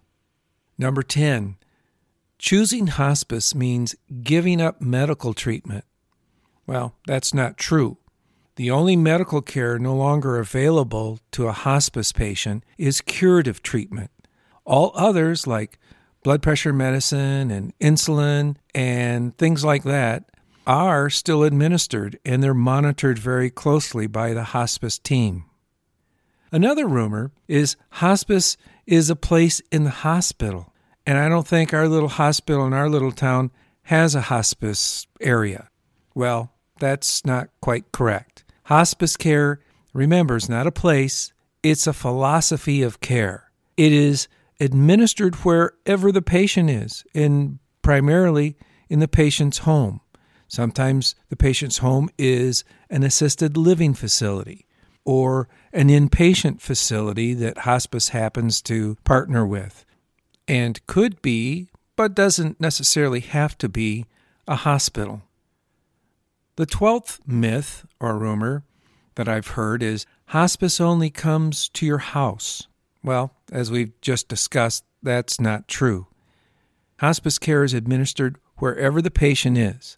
Number 0.77 1.03
10, 1.03 1.57
choosing 2.39 2.87
hospice 2.87 3.53
means 3.53 3.95
giving 4.23 4.61
up 4.61 4.81
medical 4.81 5.33
treatment. 5.33 5.83
Well, 6.65 6.95
that's 7.05 7.33
not 7.33 7.57
true. 7.57 7.97
The 8.55 8.71
only 8.71 8.95
medical 8.95 9.41
care 9.41 9.79
no 9.79 9.95
longer 9.95 10.37
available 10.37 11.19
to 11.31 11.47
a 11.47 11.51
hospice 11.51 12.11
patient 12.11 12.63
is 12.77 13.01
curative 13.01 13.63
treatment. 13.63 14.11
All 14.63 14.91
others, 14.95 15.47
like 15.47 15.79
blood 16.23 16.41
pressure 16.41 16.71
medicine 16.71 17.51
and 17.51 17.77
insulin 17.79 18.55
and 18.73 19.37
things 19.37 19.65
like 19.65 19.83
that, 19.83 20.29
are 20.65 21.09
still 21.09 21.43
administered 21.43 22.19
and 22.23 22.41
they're 22.41 22.53
monitored 22.53 23.19
very 23.19 23.49
closely 23.49 24.07
by 24.07 24.33
the 24.33 24.45
hospice 24.45 24.97
team. 24.97 25.45
Another 26.51 26.87
rumor 26.87 27.31
is 27.47 27.75
hospice 27.89 28.55
is 28.85 29.09
a 29.09 29.15
place 29.15 29.61
in 29.71 29.83
the 29.83 29.89
hospital. 29.89 30.71
And 31.05 31.17
I 31.17 31.27
don't 31.27 31.47
think 31.47 31.73
our 31.73 31.87
little 31.87 32.09
hospital 32.09 32.65
in 32.65 32.73
our 32.73 32.87
little 32.87 33.11
town 33.11 33.51
has 33.83 34.15
a 34.15 34.21
hospice 34.21 35.07
area. 35.19 35.69
Well, 36.15 36.51
that's 36.79 37.25
not 37.25 37.49
quite 37.61 37.91
correct. 37.91 38.43
Hospice 38.65 39.17
care, 39.17 39.59
remember, 39.93 40.35
is 40.35 40.49
not 40.49 40.67
a 40.67 40.71
place, 40.71 41.33
it's 41.61 41.87
a 41.87 41.93
philosophy 41.93 42.81
of 42.81 42.99
care. 42.99 43.51
It 43.77 43.91
is 43.91 44.27
administered 44.59 45.35
wherever 45.37 46.11
the 46.11 46.21
patient 46.21 46.69
is, 46.69 47.03
and 47.15 47.59
primarily 47.81 48.55
in 48.89 48.99
the 48.99 49.07
patient's 49.07 49.59
home. 49.59 50.01
Sometimes 50.47 51.15
the 51.29 51.35
patient's 51.35 51.79
home 51.79 52.09
is 52.17 52.63
an 52.89 53.03
assisted 53.03 53.57
living 53.57 53.93
facility. 53.93 54.67
or 55.05 55.47
an 55.73 55.89
inpatient 55.89 56.61
facility 56.61 57.33
that 57.33 57.59
hospice 57.59 58.09
happens 58.09 58.61
to 58.61 58.95
partner 59.03 59.45
with, 59.45 59.85
and 60.47 60.85
could 60.87 61.21
be, 61.21 61.69
but 61.95 62.15
doesn't 62.15 62.59
necessarily 62.61 63.19
have 63.19 63.57
to 63.57 63.67
be, 63.69 64.05
a 64.47 64.55
hospital. 64.57 65.21
The 66.55 66.65
twelfth 66.67 67.19
myth 67.25 67.85
or 67.99 68.17
rumor 68.17 68.63
that 69.15 69.27
I've 69.27 69.47
heard 69.47 69.81
is 69.81 70.05
hospice 70.27 70.79
only 70.79 71.09
comes 71.09 71.67
to 71.69 71.85
your 71.85 71.97
house. 71.97 72.67
Well, 73.03 73.33
as 73.51 73.71
we've 73.71 73.99
just 74.01 74.27
discussed, 74.27 74.83
that's 75.01 75.39
not 75.39 75.67
true. 75.67 76.07
Hospice 76.99 77.39
care 77.39 77.63
is 77.63 77.73
administered 77.73 78.37
wherever 78.57 79.01
the 79.01 79.11
patient 79.11 79.57
is. 79.57 79.97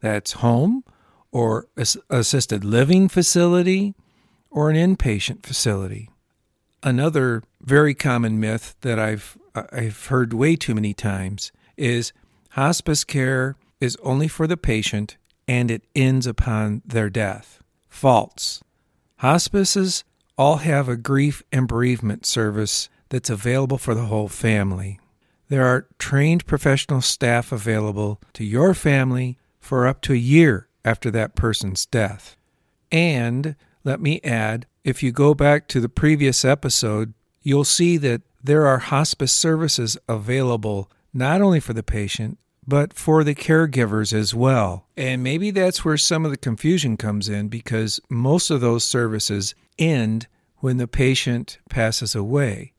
That's 0.00 0.32
home 0.32 0.84
or 1.30 1.68
assisted 2.10 2.64
living 2.64 3.08
facility 3.08 3.94
or 4.50 4.70
an 4.70 4.76
inpatient 4.76 5.46
facility. 5.46 6.10
Another 6.82 7.42
very 7.62 7.94
common 7.94 8.38
myth 8.40 8.74
that 8.80 8.98
I've 8.98 9.38
I've 9.54 10.06
heard 10.06 10.32
way 10.32 10.56
too 10.56 10.74
many 10.74 10.92
times 10.92 11.52
is 11.76 12.12
hospice 12.50 13.04
care 13.04 13.56
is 13.80 13.96
only 14.02 14.26
for 14.26 14.48
the 14.48 14.56
patient 14.56 15.16
and 15.46 15.70
it 15.70 15.82
ends 15.94 16.26
upon 16.26 16.82
their 16.84 17.10
death. 17.10 17.62
False. 17.88 18.62
Hospices 19.18 20.04
all 20.36 20.58
have 20.58 20.88
a 20.88 20.96
grief 20.96 21.42
and 21.52 21.68
bereavement 21.68 22.26
service 22.26 22.88
that's 23.08 23.30
available 23.30 23.78
for 23.78 23.94
the 23.94 24.06
whole 24.06 24.28
family. 24.28 24.98
There 25.48 25.64
are 25.66 25.86
trained 25.98 26.46
professional 26.46 27.00
staff 27.00 27.52
available 27.52 28.20
to 28.32 28.44
your 28.44 28.74
family 28.74 29.38
for 29.60 29.86
up 29.86 30.00
to 30.02 30.12
a 30.12 30.16
year 30.16 30.68
after 30.84 31.10
that 31.12 31.36
person's 31.36 31.86
death. 31.86 32.36
And 32.90 33.56
let 33.84 34.00
me 34.00 34.20
add, 34.24 34.66
if 34.82 35.02
you 35.02 35.12
go 35.12 35.34
back 35.34 35.68
to 35.68 35.80
the 35.80 35.88
previous 35.88 36.44
episode, 36.44 37.14
you'll 37.42 37.64
see 37.64 37.96
that 37.98 38.22
there 38.42 38.66
are 38.66 38.78
hospice 38.78 39.32
services 39.32 39.96
available 40.08 40.90
not 41.12 41.40
only 41.40 41.60
for 41.60 41.72
the 41.72 41.82
patient, 41.82 42.38
but 42.66 42.92
for 42.92 43.24
the 43.24 43.34
caregivers 43.34 44.12
as 44.12 44.34
well. 44.34 44.86
And 44.96 45.22
maybe 45.22 45.50
that's 45.50 45.84
where 45.84 45.96
some 45.96 46.24
of 46.24 46.30
the 46.30 46.36
confusion 46.36 46.96
comes 46.96 47.28
in 47.28 47.48
because 47.48 48.00
most 48.08 48.50
of 48.50 48.60
those 48.60 48.84
services 48.84 49.54
end 49.78 50.26
when 50.58 50.78
the 50.78 50.88
patient 50.88 51.58
passes 51.68 52.14
away. 52.14 52.72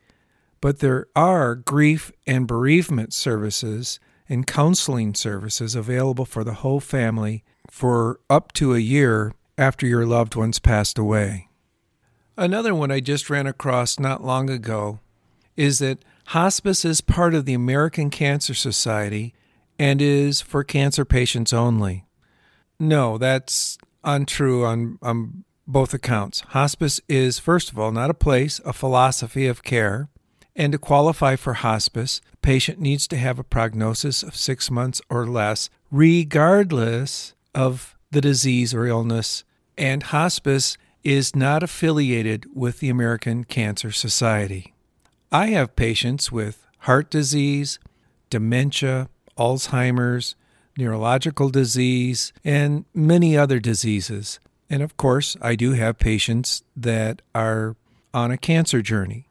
But 0.62 0.80
there 0.80 1.08
are 1.16 1.56
grief 1.56 2.12
and 2.26 2.48
bereavement 2.48 3.14
services 3.14 4.00
and 4.28 4.48
counseling 4.48 5.14
services 5.14 5.76
available 5.76 6.26
for 6.26 6.44
the 6.44 6.56
whole 6.56 6.80
family 6.80 7.44
for 7.70 8.20
up 8.30 8.52
to 8.54 8.74
a 8.74 8.80
year 8.80 9.34
after 9.58 9.86
your 9.86 10.06
loved 10.06 10.36
ones 10.36 10.60
passed 10.60 10.98
away. 10.98 11.50
Another 12.38 12.74
one 12.74 12.92
I 12.92 13.00
just 13.00 13.30
ran 13.30 13.48
across 13.48 14.00
not 14.00 14.24
long 14.24 14.50
ago 14.50 15.00
is 15.56 15.80
that 15.80 16.04
hospice 16.28 16.84
is 16.84 17.00
part 17.00 17.34
of 17.34 17.46
the 17.46 17.54
American 17.54 18.10
Cancer 18.10 18.54
Society 18.54 19.34
and 19.78 20.02
is 20.02 20.42
for 20.42 20.64
cancer 20.64 21.06
patients 21.06 21.54
only. 21.54 22.06
No, 22.80 23.18
that's 23.18 23.78
untrue 24.04 24.66
on, 24.66 25.00
on 25.02 25.44
both 25.68 25.94
accounts. 25.94 26.42
Hospice 26.50 27.02
is, 27.08 27.40
first 27.40 27.72
of 27.72 27.80
all, 27.80 27.92
not 27.92 28.10
a 28.10 28.16
place, 28.16 28.60
a 28.66 28.74
philosophy 28.74 29.48
of 29.48 29.64
care. 29.64 30.10
And 30.56 30.72
to 30.72 30.78
qualify 30.78 31.36
for 31.36 31.54
hospice, 31.56 32.22
the 32.32 32.38
patient 32.38 32.80
needs 32.80 33.08
to 33.10 33.18
have 33.18 33.40
a 33.40 33.44
prognosis 33.44 34.24
of 34.24 34.36
six 34.36 34.72
months 34.72 35.02
or 35.10 35.26
less, 35.28 35.70
regardless 35.92 37.34
of 37.54 37.98
the 38.12 38.22
disease 38.22 38.74
or 38.74 38.86
illness. 38.86 39.44
And 39.78 40.04
hospice 40.04 40.78
is 41.04 41.36
not 41.36 41.62
affiliated 41.62 42.46
with 42.54 42.80
the 42.80 42.90
American 42.90 43.44
Cancer 43.44 43.92
Society. 43.92 44.74
I 45.32 45.48
have 45.48 45.76
patients 45.76 46.32
with 46.32 46.66
heart 46.80 47.10
disease, 47.10 47.80
dementia, 48.30 49.10
Alzheimer's, 49.38 50.36
neurological 50.78 51.50
disease, 51.50 52.34
and 52.44 52.86
many 52.94 53.38
other 53.38 53.60
diseases. 53.60 54.40
And 54.70 54.82
of 54.82 54.98
course, 54.98 55.38
I 55.42 55.56
do 55.56 55.74
have 55.74 56.00
patients 56.00 56.64
that 56.76 57.22
are 57.34 57.76
on 58.14 58.32
a 58.32 58.38
cancer 58.38 58.82
journey. 58.82 59.28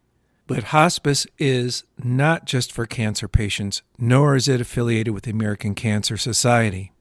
But 0.47 0.65
hospice 0.65 1.27
is 1.39 1.85
not 2.03 2.45
just 2.45 2.71
for 2.71 2.87
cancer 2.87 3.29
patients, 3.29 3.83
nor 3.99 4.37
is 4.37 4.47
it 4.47 4.61
affiliated 4.61 5.15
with 5.15 5.25
the 5.25 5.31
American 5.31 5.75
Cancer 5.75 6.19
Society. 6.19 6.93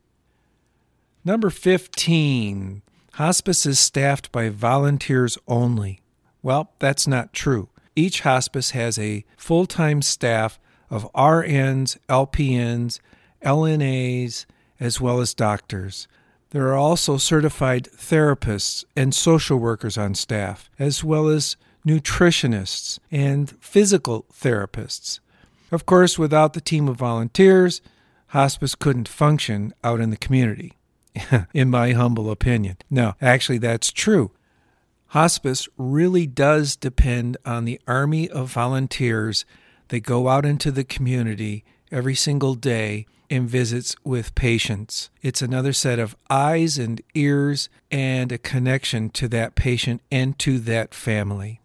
Number 1.26 1.50
15, 1.50 2.82
hospice 3.14 3.66
is 3.66 3.80
staffed 3.80 4.32
by 4.32 4.50
volunteers 4.50 5.38
only. 5.48 6.02
Well, 6.42 6.72
that's 6.80 7.06
not 7.06 7.34
true. 7.34 7.70
Each 7.96 8.22
hospice 8.22 8.72
has 8.72 8.98
a 8.98 9.26
full 9.38 9.66
time 9.66 10.02
staff 10.02 10.58
of 10.94 11.12
RNs, 11.14 11.98
LPNs, 12.08 13.00
LNAs, 13.44 14.46
as 14.80 15.02
well 15.02 15.20
as 15.20 15.34
doctors. 15.34 16.08
There 16.52 16.68
are 16.68 16.76
also 16.76 17.18
certified 17.18 17.90
therapists 17.98 18.86
and 18.96 19.16
social 19.16 19.58
workers 19.58 19.98
on 19.98 20.14
staff, 20.14 20.70
as 20.78 21.04
well 21.04 21.28
as 21.30 21.58
nutritionists 21.84 23.00
and 23.12 23.50
physical 23.60 24.28
therapists. 24.32 25.20
Of 25.72 25.88
course, 25.88 26.20
without 26.20 26.54
the 26.54 26.62
team 26.62 26.88
of 26.88 26.98
volunteers, 26.98 27.82
hospice 28.28 28.76
couldn't 28.76 29.08
function 29.08 29.74
out 29.84 30.00
in 30.00 30.12
the 30.12 30.18
community, 30.18 30.74
in 31.56 31.72
my 31.72 31.94
humble 31.94 32.30
opinion. 32.30 32.78
No, 32.92 33.16
actually, 33.20 33.58
that's 33.58 33.92
true. 33.92 34.30
Hospice 35.08 35.68
really 35.76 36.28
does 36.28 36.76
depend 36.76 37.38
on 37.46 37.66
the 37.66 37.82
army 37.88 38.30
of 38.30 38.52
volunteers 38.52 39.44
that 39.94 40.00
go 40.00 40.28
out 40.28 40.44
into 40.44 40.72
the 40.72 40.84
community 40.84 41.64
every 41.92 42.16
single 42.16 42.56
day 42.56 43.06
in 43.30 43.46
visits 43.46 43.96
with 44.04 44.34
patients. 44.34 45.12
It's 45.22 45.44
another 45.44 45.72
set 45.72 46.00
of 46.00 46.16
eyes 46.32 46.80
and 46.80 47.00
ears 47.14 47.70
and 47.92 48.32
a 48.32 48.40
connection 48.40 49.12
to 49.12 49.28
that 49.28 49.54
patient 49.54 50.02
and 50.12 50.40
to 50.40 50.58
that 50.62 50.96
family. 50.96 51.62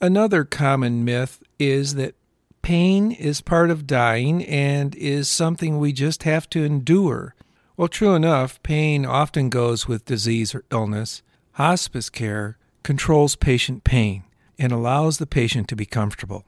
Another 0.00 0.44
common 0.44 1.04
myth 1.04 1.40
is 1.60 1.94
that 1.94 2.16
pain 2.62 3.12
is 3.12 3.40
part 3.40 3.70
of 3.70 3.86
dying 3.86 4.44
and 4.44 4.96
is 4.96 5.28
something 5.28 5.78
we 5.78 5.92
just 5.92 6.24
have 6.24 6.50
to 6.50 6.64
endure. 6.64 7.36
Well, 7.76 7.86
true 7.86 8.16
enough, 8.16 8.60
pain 8.64 9.06
often 9.06 9.50
goes 9.50 9.86
with 9.86 10.04
disease 10.04 10.52
or 10.52 10.64
illness. 10.72 11.22
Hospice 11.52 12.10
care 12.10 12.58
controls 12.82 13.36
patient 13.36 13.84
pain 13.84 14.24
and 14.58 14.72
allows 14.72 15.18
the 15.18 15.28
patient 15.28 15.68
to 15.68 15.76
be 15.76 15.86
comfortable. 15.86 16.44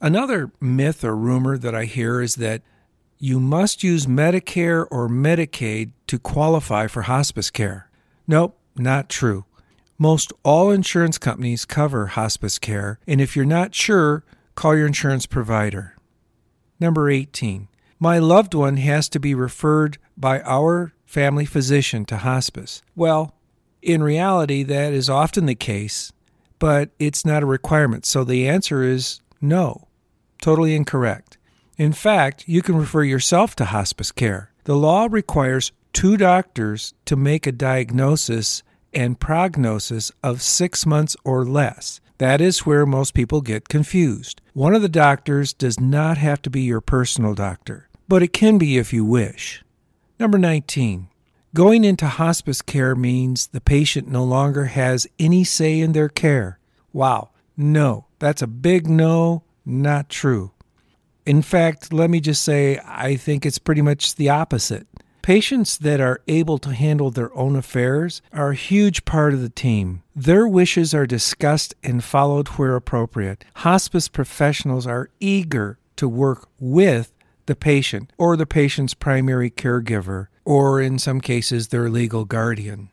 Another 0.00 0.52
myth 0.60 1.02
or 1.02 1.16
rumor 1.16 1.58
that 1.58 1.74
I 1.74 1.84
hear 1.84 2.20
is 2.20 2.36
that 2.36 2.62
you 3.18 3.40
must 3.40 3.82
use 3.82 4.06
Medicare 4.06 4.86
or 4.90 5.08
Medicaid 5.08 5.90
to 6.06 6.20
qualify 6.20 6.86
for 6.86 7.02
hospice 7.02 7.50
care. 7.50 7.90
Nope, 8.26 8.56
not 8.76 9.08
true. 9.08 9.44
Most 9.98 10.32
all 10.44 10.70
insurance 10.70 11.18
companies 11.18 11.64
cover 11.64 12.06
hospice 12.06 12.60
care, 12.60 13.00
and 13.08 13.20
if 13.20 13.34
you're 13.34 13.44
not 13.44 13.74
sure, 13.74 14.24
call 14.54 14.76
your 14.76 14.86
insurance 14.86 15.26
provider. 15.26 15.96
Number 16.78 17.10
18. 17.10 17.66
My 17.98 18.20
loved 18.20 18.54
one 18.54 18.76
has 18.76 19.08
to 19.08 19.18
be 19.18 19.34
referred 19.34 19.98
by 20.16 20.40
our 20.42 20.92
family 21.04 21.44
physician 21.44 22.04
to 22.04 22.18
hospice. 22.18 22.82
Well, 22.94 23.34
in 23.82 24.04
reality, 24.04 24.62
that 24.62 24.92
is 24.92 25.10
often 25.10 25.46
the 25.46 25.56
case, 25.56 26.12
but 26.60 26.90
it's 27.00 27.24
not 27.24 27.42
a 27.42 27.46
requirement. 27.46 28.06
So 28.06 28.22
the 28.22 28.48
answer 28.48 28.84
is 28.84 29.20
no. 29.40 29.87
Totally 30.40 30.74
incorrect. 30.74 31.38
In 31.76 31.92
fact, 31.92 32.44
you 32.46 32.62
can 32.62 32.76
refer 32.76 33.02
yourself 33.02 33.54
to 33.56 33.66
hospice 33.66 34.12
care. 34.12 34.52
The 34.64 34.76
law 34.76 35.08
requires 35.10 35.72
two 35.92 36.16
doctors 36.16 36.94
to 37.06 37.16
make 37.16 37.46
a 37.46 37.52
diagnosis 37.52 38.62
and 38.92 39.20
prognosis 39.20 40.10
of 40.22 40.42
six 40.42 40.86
months 40.86 41.16
or 41.24 41.44
less. 41.44 42.00
That 42.18 42.40
is 42.40 42.66
where 42.66 42.84
most 42.84 43.14
people 43.14 43.40
get 43.40 43.68
confused. 43.68 44.40
One 44.52 44.74
of 44.74 44.82
the 44.82 44.88
doctors 44.88 45.52
does 45.52 45.78
not 45.78 46.18
have 46.18 46.42
to 46.42 46.50
be 46.50 46.62
your 46.62 46.80
personal 46.80 47.34
doctor, 47.34 47.88
but 48.08 48.22
it 48.22 48.32
can 48.32 48.58
be 48.58 48.76
if 48.76 48.92
you 48.92 49.04
wish. 49.04 49.62
Number 50.18 50.38
19. 50.38 51.08
Going 51.54 51.84
into 51.84 52.06
hospice 52.06 52.60
care 52.60 52.94
means 52.94 53.46
the 53.46 53.60
patient 53.60 54.08
no 54.08 54.24
longer 54.24 54.66
has 54.66 55.06
any 55.18 55.44
say 55.44 55.80
in 55.80 55.92
their 55.92 56.08
care. 56.08 56.58
Wow, 56.92 57.30
no, 57.56 58.06
that's 58.18 58.42
a 58.42 58.46
big 58.46 58.88
no, 58.88 59.44
not 59.68 60.08
true. 60.08 60.52
In 61.26 61.42
fact, 61.42 61.92
let 61.92 62.08
me 62.08 62.20
just 62.20 62.42
say, 62.42 62.80
I 62.84 63.16
think 63.16 63.44
it's 63.44 63.58
pretty 63.58 63.82
much 63.82 64.14
the 64.14 64.30
opposite. 64.30 64.86
Patients 65.20 65.76
that 65.76 66.00
are 66.00 66.22
able 66.26 66.56
to 66.56 66.72
handle 66.72 67.10
their 67.10 67.36
own 67.36 67.54
affairs 67.54 68.22
are 68.32 68.52
a 68.52 68.54
huge 68.56 69.04
part 69.04 69.34
of 69.34 69.42
the 69.42 69.50
team. 69.50 70.02
Their 70.16 70.48
wishes 70.48 70.94
are 70.94 71.06
discussed 71.06 71.74
and 71.82 72.02
followed 72.02 72.48
where 72.48 72.74
appropriate. 72.74 73.44
Hospice 73.56 74.08
professionals 74.08 74.86
are 74.86 75.10
eager 75.20 75.78
to 75.96 76.08
work 76.08 76.48
with 76.58 77.12
the 77.44 77.54
patient 77.54 78.10
or 78.16 78.36
the 78.36 78.46
patient's 78.46 78.94
primary 78.94 79.50
caregiver, 79.50 80.28
or 80.46 80.80
in 80.80 80.98
some 80.98 81.20
cases, 81.20 81.68
their 81.68 81.90
legal 81.90 82.24
guardian. 82.24 82.88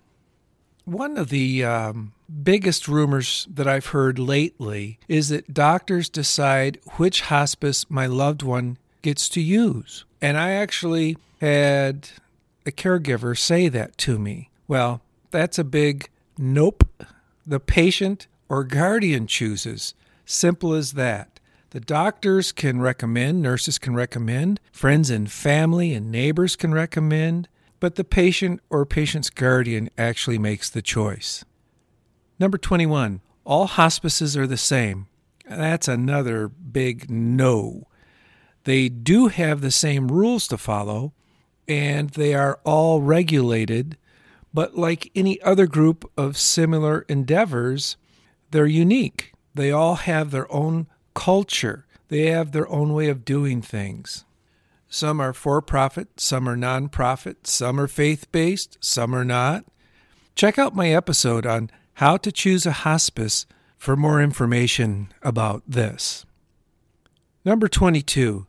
One 0.86 1.18
of 1.18 1.30
the 1.30 1.64
um, 1.64 2.14
biggest 2.44 2.88
rumors 2.88 3.48
that 3.52 3.68
I've 3.68 3.88
heard 3.88 4.20
lately 4.20 5.00
is 5.08 5.30
that 5.30 5.54
doctors 5.54 6.10
decide 6.10 6.80
which 6.98 7.22
hospice 7.22 7.90
my 7.90 8.06
loved 8.06 8.44
one 8.44 8.78
gets 9.02 9.28
to 9.30 9.42
use. 9.42 10.06
And 10.22 10.38
I 10.38 10.52
actually 10.52 11.18
had 11.42 12.10
a 12.66 12.72
caregiver 12.72 13.38
say 13.38 13.68
that 13.68 13.98
to 14.00 14.18
me. 14.18 14.50
Well, 14.68 15.02
that's 15.32 15.60
a 15.60 15.64
big 15.64 16.10
nope. 16.38 16.84
The 17.46 17.60
patient 17.60 18.28
or 18.48 18.64
guardian 18.64 19.28
chooses. 19.28 19.94
Simple 20.26 20.74
as 20.74 20.94
that. 20.94 21.40
The 21.72 21.80
doctors 21.80 22.52
can 22.52 22.80
recommend, 22.80 23.42
nurses 23.42 23.78
can 23.78 23.96
recommend, 23.96 24.60
friends 24.72 25.10
and 25.10 25.30
family 25.30 25.94
and 25.94 26.10
neighbors 26.10 26.56
can 26.56 26.74
recommend, 26.74 27.50
but 27.80 27.96
the 27.96 28.04
patient 28.04 28.62
or 28.70 28.86
patient's 28.86 29.30
guardian 29.30 29.90
actually 29.98 30.38
makes 30.38 30.70
the 30.70 30.82
choice. 30.82 31.44
Number 32.40 32.58
21, 32.58 33.22
all 33.44 33.68
hospices 33.68 34.36
are 34.36 34.48
the 34.48 34.58
same. 34.58 35.08
That's 35.50 35.88
another 35.88 36.48
big 36.48 37.10
no. 37.10 37.88
They 38.64 38.90
do 38.90 39.28
have 39.28 39.62
the 39.62 39.72
same 39.72 40.08
rules 40.08 40.48
to 40.48 40.58
follow, 40.58 41.14
and 41.68 42.10
they 42.12 42.34
are 42.34 42.60
all 42.64 43.02
regulated, 43.02 43.98
but 44.54 44.76
like 44.76 45.12
any 45.16 45.42
other 45.42 45.68
group 45.68 46.10
of 46.18 46.38
similar 46.38 47.02
endeavors, 47.08 47.98
they're 48.52 48.66
unique. 48.66 49.34
They 49.54 49.72
all 49.72 49.96
have 49.96 50.32
their 50.32 50.52
own 50.52 50.88
culture, 51.14 51.86
they 52.08 52.28
have 52.28 52.52
their 52.52 52.68
own 52.70 52.94
way 52.94 53.08
of 53.10 53.26
doing 53.26 53.62
things. 53.62 54.26
Some 54.96 55.20
are 55.20 55.34
for 55.34 55.62
profit, 55.62 56.22
some 56.22 56.48
are 56.48 56.56
non 56.56 56.88
profit, 56.88 57.48
some 57.48 57.82
are 57.82 57.88
faith 57.88 58.32
based, 58.32 58.78
some 58.80 59.14
are 59.14 59.26
not. 59.26 59.66
Check 60.36 60.58
out 60.58 60.74
my 60.74 60.90
episode 60.90 61.46
on 61.46 61.70
how 61.96 62.16
to 62.16 62.32
choose 62.32 62.66
a 62.66 62.72
hospice 62.72 63.46
for 63.78 63.98
more 63.98 64.22
information 64.22 65.12
about 65.22 65.64
this. 65.68 66.26
Number 67.44 67.68
22. 67.68 68.48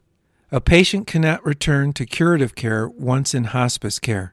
A 0.52 0.60
patient 0.60 1.08
cannot 1.08 1.44
return 1.44 1.92
to 1.94 2.06
curative 2.06 2.54
care 2.54 2.88
once 2.88 3.34
in 3.34 3.46
hospice 3.46 3.98
care. 3.98 4.32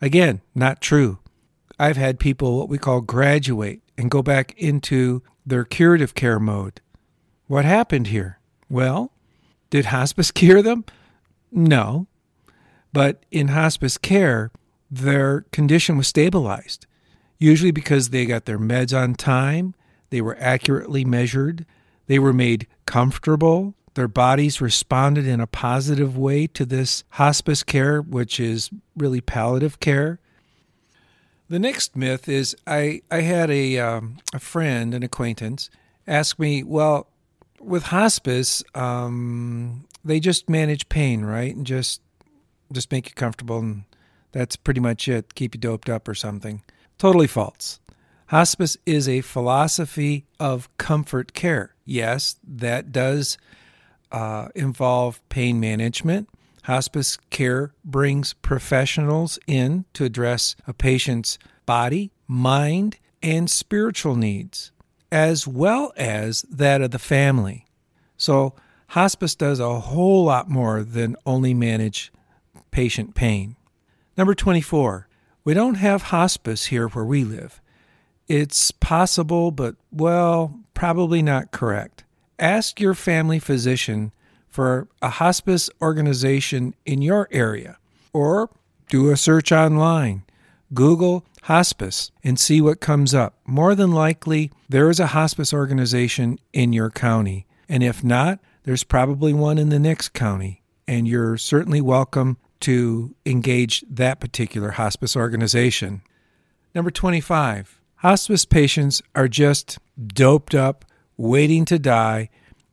Again, 0.00 0.42
not 0.54 0.80
true. 0.80 1.18
I've 1.76 1.96
had 1.96 2.20
people 2.20 2.56
what 2.56 2.68
we 2.68 2.78
call 2.78 3.00
graduate 3.00 3.82
and 3.96 4.12
go 4.12 4.22
back 4.22 4.54
into 4.56 5.24
their 5.44 5.64
curative 5.64 6.14
care 6.14 6.38
mode. 6.38 6.80
What 7.48 7.64
happened 7.64 8.06
here? 8.06 8.38
Well, 8.70 9.10
did 9.70 9.86
hospice 9.86 10.30
cure 10.40 10.62
them? 10.62 10.84
No. 11.50 12.06
But 12.92 13.24
in 13.30 13.48
hospice 13.48 13.98
care, 13.98 14.50
their 14.90 15.42
condition 15.52 15.96
was 15.96 16.08
stabilized, 16.08 16.86
usually 17.38 17.70
because 17.70 18.10
they 18.10 18.26
got 18.26 18.46
their 18.46 18.58
meds 18.58 18.96
on 18.96 19.14
time, 19.14 19.74
they 20.10 20.20
were 20.20 20.36
accurately 20.40 21.04
measured, 21.04 21.66
they 22.06 22.18
were 22.18 22.32
made 22.32 22.66
comfortable, 22.86 23.74
their 23.94 24.08
bodies 24.08 24.60
responded 24.60 25.26
in 25.26 25.40
a 25.40 25.46
positive 25.46 26.16
way 26.16 26.46
to 26.46 26.64
this 26.64 27.04
hospice 27.10 27.62
care, 27.62 28.00
which 28.00 28.40
is 28.40 28.70
really 28.96 29.20
palliative 29.20 29.80
care. 29.80 30.20
The 31.48 31.58
next 31.58 31.96
myth 31.96 32.28
is 32.28 32.56
I, 32.66 33.02
I 33.10 33.22
had 33.22 33.50
a, 33.50 33.78
um, 33.78 34.18
a 34.32 34.38
friend, 34.38 34.94
an 34.94 35.02
acquaintance, 35.02 35.68
ask 36.06 36.38
me, 36.38 36.62
well, 36.62 37.08
with 37.60 37.84
hospice, 37.84 38.62
um, 38.74 39.87
they 40.04 40.20
just 40.20 40.48
manage 40.48 40.88
pain, 40.88 41.24
right? 41.24 41.54
And 41.54 41.66
just 41.66 42.00
just 42.72 42.92
make 42.92 43.08
you 43.08 43.14
comfortable 43.14 43.58
and 43.58 43.84
that's 44.32 44.56
pretty 44.56 44.80
much 44.80 45.08
it. 45.08 45.34
Keep 45.34 45.54
you 45.54 45.60
doped 45.60 45.88
up 45.88 46.06
or 46.06 46.14
something. 46.14 46.62
Totally 46.98 47.26
false. 47.26 47.80
Hospice 48.26 48.76
is 48.84 49.08
a 49.08 49.22
philosophy 49.22 50.26
of 50.38 50.68
comfort 50.76 51.32
care. 51.32 51.74
Yes, 51.86 52.36
that 52.46 52.92
does 52.92 53.38
uh, 54.12 54.48
involve 54.54 55.26
pain 55.30 55.58
management. 55.58 56.28
Hospice 56.64 57.16
care 57.30 57.72
brings 57.82 58.34
professionals 58.34 59.38
in 59.46 59.86
to 59.94 60.04
address 60.04 60.54
a 60.66 60.74
patient's 60.74 61.38
body, 61.64 62.10
mind, 62.26 62.98
and 63.22 63.50
spiritual 63.50 64.16
needs, 64.16 64.72
as 65.10 65.48
well 65.48 65.92
as 65.96 66.42
that 66.42 66.82
of 66.82 66.90
the 66.90 66.98
family. 66.98 67.64
So, 68.18 68.54
hospice 68.88 69.34
does 69.34 69.60
a 69.60 69.80
whole 69.80 70.24
lot 70.24 70.48
more 70.48 70.82
than 70.82 71.16
only 71.26 71.54
manage 71.54 72.12
patient 72.70 73.14
pain. 73.14 73.56
Number 74.16 74.34
24, 74.34 75.08
we 75.44 75.54
don't 75.54 75.76
have 75.76 76.02
hospice 76.02 76.66
here 76.66 76.88
where 76.88 77.04
we 77.04 77.24
live. 77.24 77.60
It's 78.26 78.70
possible, 78.70 79.50
but 79.50 79.76
well, 79.90 80.60
probably 80.74 81.22
not 81.22 81.50
correct. 81.50 82.04
Ask 82.38 82.80
your 82.80 82.94
family 82.94 83.38
physician 83.38 84.12
for 84.48 84.88
a 85.00 85.08
hospice 85.08 85.70
organization 85.80 86.74
in 86.84 87.00
your 87.02 87.28
area 87.30 87.78
or 88.12 88.50
do 88.88 89.10
a 89.10 89.16
search 89.16 89.52
online. 89.52 90.24
Google 90.74 91.24
hospice 91.42 92.10
and 92.22 92.38
see 92.38 92.60
what 92.60 92.80
comes 92.80 93.14
up. 93.14 93.34
More 93.46 93.74
than 93.74 93.92
likely, 93.92 94.50
there 94.68 94.90
is 94.90 95.00
a 95.00 95.08
hospice 95.08 95.52
organization 95.52 96.38
in 96.52 96.72
your 96.72 96.90
county. 96.90 97.46
And 97.68 97.82
if 97.82 98.04
not, 98.04 98.38
there's 98.68 98.84
probably 98.84 99.32
one 99.32 99.56
in 99.56 99.70
the 99.70 99.78
next 99.78 100.10
county, 100.10 100.62
and 100.86 101.08
you're 101.08 101.38
certainly 101.38 101.80
welcome 101.80 102.36
to 102.60 103.14
engage 103.24 103.82
that 103.88 104.20
particular 104.20 104.72
hospice 104.72 105.16
organization. 105.16 106.02
Number 106.74 106.90
25, 106.90 107.80
hospice 107.96 108.44
patients 108.44 109.00
are 109.14 109.26
just 109.26 109.78
doped 110.06 110.54
up, 110.54 110.84
waiting 111.16 111.64
to 111.64 111.78
die, 111.78 112.28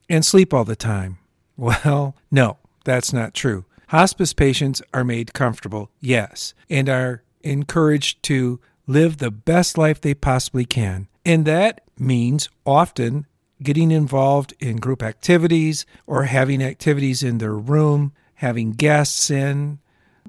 and 0.09 0.25
sleep 0.25 0.53
all 0.53 0.65
the 0.65 0.75
time. 0.75 1.17
Well, 1.55 2.17
no, 2.29 2.57
that's 2.83 3.13
not 3.13 3.33
true. 3.33 3.63
Hospice 3.87 4.33
patients 4.33 4.81
are 4.93 5.05
made 5.05 5.31
comfortable, 5.31 5.91
yes, 6.01 6.53
and 6.69 6.89
are 6.89 7.23
encouraged 7.39 8.21
to 8.23 8.59
live 8.85 9.19
the 9.19 9.31
best 9.31 9.77
life 9.77 10.01
they 10.01 10.13
possibly 10.13 10.65
can. 10.65 11.07
And 11.25 11.45
that 11.45 11.85
means 11.97 12.49
often 12.65 13.27
getting 13.65 13.91
involved 13.91 14.53
in 14.59 14.77
group 14.77 15.03
activities 15.03 15.85
or 16.07 16.23
having 16.23 16.63
activities 16.63 17.21
in 17.21 17.39
their 17.39 17.55
room, 17.55 18.13
having 18.35 18.71
guests 18.71 19.29
in, 19.29 19.79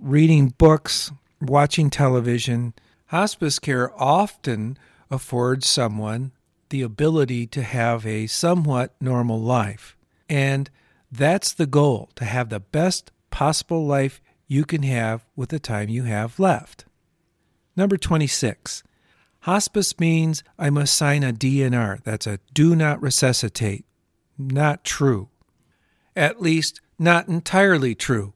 reading 0.01 0.49
books, 0.59 1.13
watching 1.41 1.91
television. 1.91 2.75
Hospice 3.07 3.61
care 3.61 3.93
often 4.01 4.77
affords 5.11 5.69
someone 5.69 6.33
the 6.71 6.83
ability 6.83 7.47
to 7.47 7.63
have 7.63 8.05
a 8.05 8.27
somewhat 8.27 8.95
normal 9.01 9.41
life. 9.41 9.97
And 10.29 10.69
that's 11.13 11.53
the 11.53 11.67
goal 11.67 12.11
to 12.17 12.25
have 12.25 12.49
the 12.49 12.59
best 12.59 13.13
possible 13.31 13.87
life 13.87 14.21
you 14.49 14.65
can 14.65 14.83
have 14.83 15.25
with 15.37 15.51
the 15.51 15.61
time 15.61 15.89
you 15.89 16.05
have 16.05 16.41
left. 16.41 16.85
Number 17.77 17.97
26. 17.97 18.83
Hospice 19.47 20.01
means 20.01 20.43
I 20.59 20.71
must 20.71 20.93
sign 20.97 21.23
a 21.23 21.33
DNR. 21.33 22.03
That's 22.03 22.27
a 22.27 22.41
do 22.53 22.75
not 22.75 23.01
resuscitate. 23.01 23.85
Not 24.37 24.83
true. 24.83 25.29
At 26.17 26.43
least, 26.43 26.81
not 26.99 27.29
entirely 27.29 27.95
true. 27.95 28.35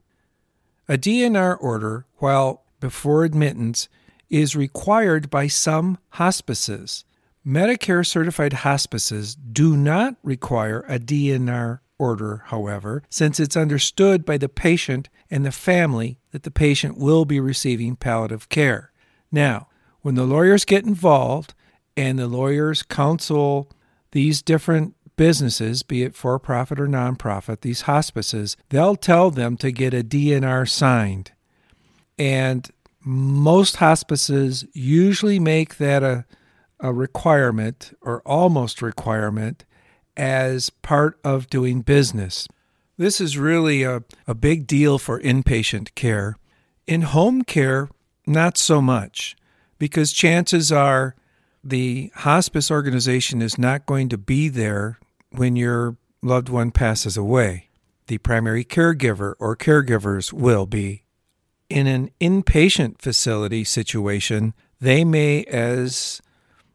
A 0.87 0.97
DNR 0.97 1.57
order, 1.59 2.05
while 2.19 2.63
before 2.79 3.25
admittance, 3.25 3.89
is 4.29 4.55
required 4.55 5.29
by 5.29 5.47
some 5.47 5.97
hospices. 6.11 7.03
Medicare 7.45 8.07
certified 8.07 8.53
hospices 8.53 9.35
do 9.35 9.75
not 9.75 10.15
require 10.23 10.85
a 10.87 10.97
DNR 10.97 11.81
order, 11.99 12.43
however, 12.45 13.03
since 13.09 13.37
it's 13.37 13.57
understood 13.57 14.23
by 14.23 14.37
the 14.37 14.47
patient 14.47 15.09
and 15.29 15.45
the 15.45 15.51
family 15.51 16.19
that 16.31 16.43
the 16.43 16.51
patient 16.51 16.97
will 16.97 17.25
be 17.25 17.41
receiving 17.41 17.97
palliative 17.97 18.47
care. 18.47 18.93
Now, 19.29 19.67
when 20.01 20.15
the 20.15 20.25
lawyers 20.25 20.65
get 20.65 20.85
involved 20.85 21.53
and 21.95 22.17
the 22.17 22.27
lawyers 22.27 22.83
counsel 22.83 23.69
these 24.11 24.41
different 24.41 24.95
businesses, 25.15 25.83
be 25.83 26.03
it 26.03 26.15
for 26.15 26.37
profit 26.39 26.79
or 26.79 26.87
nonprofit, 26.87 27.61
these 27.61 27.81
hospices, 27.81 28.57
they'll 28.69 28.95
tell 28.95 29.29
them 29.29 29.57
to 29.57 29.71
get 29.71 29.93
a 29.93 30.03
DNR 30.03 30.67
signed. 30.67 31.31
And 32.17 32.69
most 33.03 33.77
hospices 33.77 34.65
usually 34.73 35.39
make 35.39 35.77
that 35.77 36.03
a, 36.03 36.25
a 36.79 36.93
requirement 36.93 37.95
or 38.01 38.21
almost 38.25 38.81
requirement 38.81 39.65
as 40.17 40.69
part 40.69 41.19
of 41.23 41.49
doing 41.49 41.81
business. 41.81 42.47
This 42.97 43.21
is 43.21 43.37
really 43.37 43.83
a, 43.83 44.03
a 44.27 44.35
big 44.35 44.67
deal 44.67 44.97
for 44.99 45.19
inpatient 45.19 45.95
care. 45.95 46.37
In 46.85 47.03
home 47.03 47.43
care, 47.43 47.89
not 48.27 48.57
so 48.57 48.81
much 48.81 49.35
because 49.81 50.11
chances 50.11 50.71
are 50.71 51.15
the 51.63 52.11
hospice 52.17 52.69
organization 52.69 53.41
is 53.41 53.57
not 53.57 53.87
going 53.87 54.09
to 54.09 54.17
be 54.17 54.47
there 54.47 54.99
when 55.31 55.55
your 55.55 55.97
loved 56.21 56.49
one 56.49 56.69
passes 56.69 57.17
away. 57.17 57.67
The 58.05 58.19
primary 58.19 58.63
caregiver 58.63 59.33
or 59.39 59.57
caregivers 59.57 60.31
will 60.31 60.67
be. 60.67 61.01
In 61.67 61.87
an 61.87 62.11
inpatient 62.21 63.01
facility 63.01 63.63
situation, 63.63 64.53
They 64.79 65.03
may, 65.03 65.45
as 65.45 66.21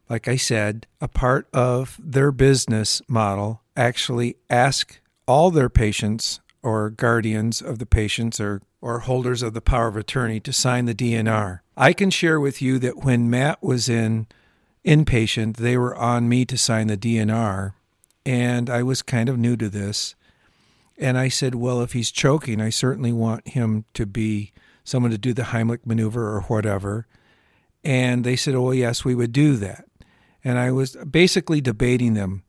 like 0.09 0.27
I 0.27 0.35
said, 0.35 0.85
a 0.99 1.07
part 1.07 1.47
of 1.53 1.97
their 2.03 2.33
business 2.33 3.01
model, 3.07 3.61
actually 3.77 4.35
ask 4.49 4.99
all 5.25 5.49
their 5.49 5.69
patients 5.69 6.41
or 6.61 6.89
guardians 6.89 7.61
of 7.61 7.79
the 7.79 7.85
patients 7.85 8.41
or, 8.41 8.61
or 8.81 8.99
holders 8.99 9.41
of 9.41 9.53
the 9.53 9.61
power 9.61 9.87
of 9.87 9.97
attorney 9.97 10.39
to 10.39 10.53
sign 10.53 10.85
the 10.85 10.95
DNR. 10.95 11.59
I 11.75 11.93
can 11.93 12.09
share 12.09 12.39
with 12.39 12.61
you 12.61 12.79
that 12.79 13.03
when 13.03 13.29
Matt 13.29 13.61
was 13.61 13.89
in 13.89 14.27
inpatient, 14.85 15.57
they 15.57 15.77
were 15.77 15.95
on 15.95 16.29
me 16.29 16.45
to 16.45 16.57
sign 16.57 16.87
the 16.87 16.97
DNR, 16.97 17.73
and 18.25 18.69
I 18.69 18.83
was 18.83 19.01
kind 19.01 19.29
of 19.29 19.37
new 19.37 19.55
to 19.57 19.69
this. 19.69 20.15
And 20.97 21.17
I 21.17 21.27
said, 21.27 21.55
Well, 21.55 21.81
if 21.81 21.93
he's 21.93 22.11
choking, 22.11 22.59
I 22.59 22.69
certainly 22.69 23.13
want 23.13 23.49
him 23.49 23.85
to 23.93 24.05
be 24.05 24.53
someone 24.83 25.11
to 25.11 25.17
do 25.17 25.33
the 25.33 25.43
Heimlich 25.43 25.85
maneuver 25.85 26.35
or 26.35 26.41
whatever. 26.41 27.07
And 27.83 28.23
they 28.23 28.35
said, 28.35 28.55
Oh, 28.55 28.71
yes, 28.71 29.05
we 29.05 29.13
would 29.13 29.31
do 29.31 29.57
that. 29.57 29.85
And 30.43 30.57
I 30.57 30.71
was 30.71 30.95
basically 30.95 31.61
debating 31.61 32.13
them. 32.13 32.43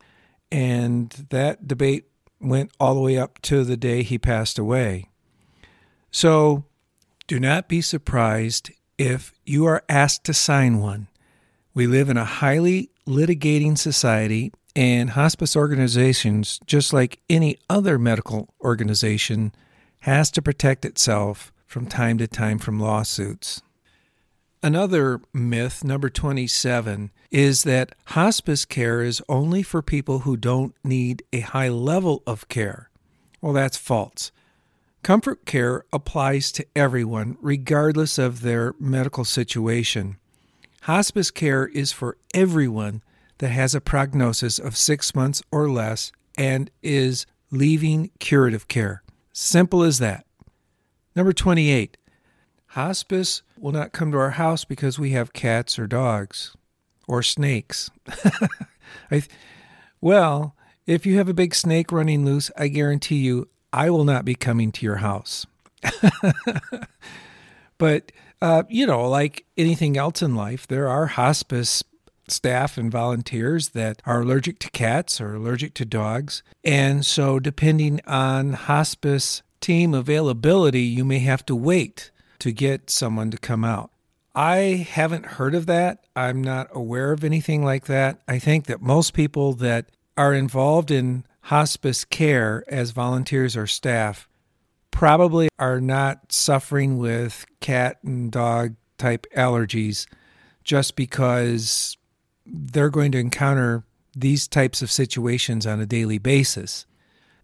And 0.51 1.11
that 1.31 1.69
debate 1.69 2.05
went 2.41 2.71
all 2.81 2.95
the 2.95 3.01
way 3.01 3.19
up 3.19 3.41
to 3.43 3.65
the 3.65 3.77
day 3.77 4.03
he 4.03 4.19
passed 4.19 4.59
away. 4.59 5.11
So 6.11 6.65
do 7.27 7.39
not 7.39 7.69
be 7.69 7.81
surprised 7.81 8.71
if 8.97 9.33
you 9.45 9.67
are 9.67 9.85
asked 9.89 10.25
to 10.25 10.35
sign 10.35 10.81
one. 10.81 11.09
We 11.75 11.87
live 11.87 12.09
in 12.09 12.17
a 12.17 12.25
highly 12.25 12.91
litigating 13.09 13.77
society, 13.77 14.53
and 14.77 15.11
hospice 15.11 15.57
organizations, 15.57 16.61
just 16.67 16.93
like 16.93 17.21
any 17.29 17.59
other 17.69 17.99
medical 17.99 18.55
organization, 18.61 19.53
has 20.01 20.31
to 20.31 20.43
protect 20.43 20.85
itself 20.85 21.53
from 21.67 21.87
time 21.87 22.19
to 22.19 22.29
time 22.29 22.59
from 22.59 22.79
lawsuits. 22.79 23.63
Another 24.63 25.21
myth, 25.33 25.83
number 25.83 26.09
27, 26.09 27.11
is 27.31 27.63
that 27.65 27.95
hospice 28.07 28.65
care 28.65 29.03
is 29.03 29.23
only 29.29 29.63
for 29.63 29.83
people 29.83 30.21
who 30.21 30.37
don't 30.37 30.75
need 30.85 31.23
a 31.33 31.41
high 31.41 31.69
level 31.69 32.23
of 32.27 32.49
care. 32.49 32.91
Well, 33.41 33.53
that's 33.53 33.77
false. 33.77 34.31
Comfort 35.03 35.47
care 35.47 35.85
applies 35.93 36.53
to 36.53 36.67
everyone, 36.77 37.37
regardless 37.41 38.19
of 38.19 38.43
their 38.43 38.75
medical 38.79 39.25
situation. 39.25 40.17
Hospice 40.83 41.31
care 41.31 41.67
is 41.67 41.93
for 41.93 42.19
everyone 42.35 43.03
that 43.39 43.49
has 43.49 43.75
a 43.75 43.81
prognosis 43.81 44.59
of 44.59 44.77
six 44.77 45.15
months 45.15 45.43
or 45.51 45.69
less 45.71 46.13
and 46.37 46.71
is 46.83 47.27
leaving 47.51 48.11
curative 48.19 48.69
care. 48.69 49.03
Simple 49.33 49.83
as 49.83 49.99
that. 49.99 50.27
Number 51.15 51.33
28. 51.33 51.97
Hospice 52.73 53.43
will 53.59 53.73
not 53.73 53.93
come 53.93 54.13
to 54.13 54.19
our 54.19 54.31
house 54.31 54.65
because 54.65 54.99
we 54.99 55.11
have 55.11 55.33
cats 55.33 55.79
or 55.79 55.87
dogs 55.87 56.57
or 57.07 57.23
snakes. 57.23 57.91
I, 59.11 59.23
well, 60.01 60.55
if 60.87 61.07
you 61.07 61.17
have 61.17 61.29
a 61.29 61.35
big 61.35 61.55
snake 61.55 61.91
running 61.91 62.25
loose, 62.25 62.51
I 62.57 62.69
guarantee 62.69 63.17
you 63.17 63.49
I 63.73 63.91
will 63.91 64.05
not 64.05 64.25
be 64.25 64.35
coming 64.35 64.73
to 64.73 64.87
your 64.87 64.97
house. 64.97 65.47
but, 67.79 68.13
uh, 68.41 68.63
you 68.69 68.87
know, 68.87 69.09
like 69.09 69.45
anything 69.57 69.97
else 69.97 70.23
in 70.23 70.35
life, 70.35 70.67
there 70.67 70.89
are 70.89 71.07
hospice 71.07 71.83
staff 72.31 72.77
and 72.77 72.91
volunteers 72.91 73.71
that 73.71 74.03
are 74.07 74.21
allergic 74.21 74.59
to 74.61 74.71
cats 74.71 75.21
or 75.21 75.35
allergic 75.35 75.75
to 75.75 75.85
dogs. 75.85 76.43
And 76.65 77.05
so, 77.05 77.39
depending 77.39 78.01
on 78.07 78.53
hospice 78.53 79.43
team 79.61 79.95
availability, 79.95 80.83
you 80.83 81.05
may 81.05 81.19
have 81.21 81.45
to 81.47 81.57
wait 81.57 82.11
to 82.39 82.53
get 82.53 82.91
someone 82.91 83.31
to 83.31 83.39
come 83.39 83.65
out. 83.65 83.91
I 84.35 84.87
haven't 84.89 85.27
heard 85.27 85.55
of 85.55 85.67
that. 85.67 86.05
I'm 86.15 86.43
not 86.43 86.69
aware 86.73 87.13
of 87.13 87.25
anything 87.25 87.65
like 87.65 87.87
that. 87.87 88.21
I 88.29 88.39
think 88.39 88.67
that 88.67 88.81
most 88.81 89.13
people 89.13 89.53
that 89.55 89.87
are 90.17 90.33
involved 90.33 90.91
in 90.91 91.25
hospice 91.43 92.05
care 92.05 92.65
as 92.69 92.91
volunteers 92.91 93.57
or 93.57 93.67
staff 93.67 94.29
probably 94.91 95.49
are 95.59 95.81
not 95.81 96.33
suffering 96.33 96.99
with 96.99 97.47
cat 97.61 97.99
and 98.03 98.31
dog 98.33 98.75
type 98.99 99.27
allergies 99.37 100.07
just 100.65 100.97
because 100.97 101.97
they're 102.45 102.91
going 102.91 103.13
to 103.13 103.19
encounter 103.19 103.85
these 104.17 104.49
types 104.49 104.83
of 104.83 104.91
situations 104.91 105.67
on 105.67 105.81
a 105.81 105.87
daily 105.87 106.19
basis. 106.19 106.85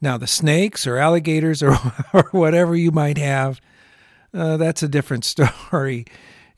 Now, 0.00 0.18
the 0.18 0.26
snakes 0.26 0.87
or 0.87 0.96
alligators 0.96 1.62
or, 1.62 1.76
or 2.12 2.24
whatever 2.33 2.74
you 2.74 2.90
might 2.90 3.18
have, 3.18 3.61
uh, 4.33 4.57
that's 4.57 4.83
a 4.83 4.88
different 4.88 5.24
story. 5.24 6.07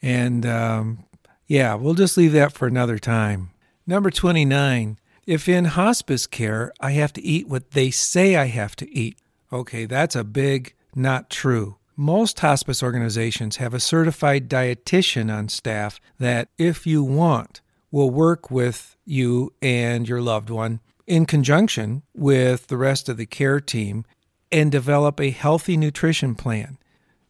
And 0.02 0.46
um, 0.46 1.04
yeah, 1.46 1.74
we'll 1.74 1.94
just 1.94 2.16
leave 2.16 2.32
that 2.32 2.52
for 2.52 2.66
another 2.66 2.98
time. 2.98 3.50
Number 3.86 4.10
29. 4.10 4.98
If 5.26 5.48
in 5.48 5.64
hospice 5.64 6.26
care, 6.28 6.72
I 6.80 6.92
have 6.92 7.12
to 7.14 7.22
eat 7.22 7.48
what 7.48 7.72
they 7.72 7.90
say 7.90 8.36
I 8.36 8.46
have 8.46 8.76
to 8.76 8.96
eat. 8.96 9.18
Okay, 9.52 9.84
that's 9.84 10.14
a 10.14 10.22
big 10.22 10.74
not 10.94 11.30
true. 11.30 11.76
Most 11.96 12.38
hospice 12.40 12.82
organizations 12.82 13.56
have 13.56 13.74
a 13.74 13.80
certified 13.80 14.48
dietitian 14.48 15.34
on 15.34 15.48
staff 15.48 15.98
that, 16.18 16.48
if 16.58 16.86
you 16.86 17.02
want, 17.02 17.60
will 17.90 18.10
work 18.10 18.50
with 18.50 18.96
you 19.04 19.52
and 19.60 20.08
your 20.08 20.20
loved 20.20 20.50
one 20.50 20.80
in 21.06 21.26
conjunction 21.26 22.02
with 22.14 22.68
the 22.68 22.76
rest 22.76 23.08
of 23.08 23.16
the 23.16 23.26
care 23.26 23.60
team 23.60 24.04
and 24.52 24.70
develop 24.70 25.20
a 25.20 25.30
healthy 25.30 25.76
nutrition 25.76 26.34
plan. 26.34 26.78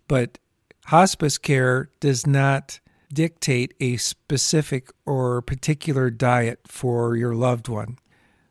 But 0.07 0.39
hospice 0.87 1.39
care 1.39 1.89
does 2.01 2.27
not 2.27 2.81
dictate 3.12 3.75
a 3.81 3.97
specific 3.97 4.90
or 5.05 5.42
particular 5.42 6.11
diet 6.11 6.61
for 6.66 7.16
your 7.16 7.35
loved 7.35 7.69
one. 7.69 7.99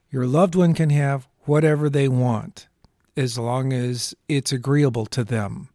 Your 0.10 0.26
loved 0.26 0.56
one 0.56 0.74
can 0.74 0.90
have 0.92 1.28
whatever 1.42 1.90
they 1.90 2.08
want 2.08 2.68
as 3.18 3.38
long 3.38 3.72
as 3.72 4.14
it's 4.28 4.52
agreeable 4.52 5.06
to 5.06 5.24
them. 5.24 5.70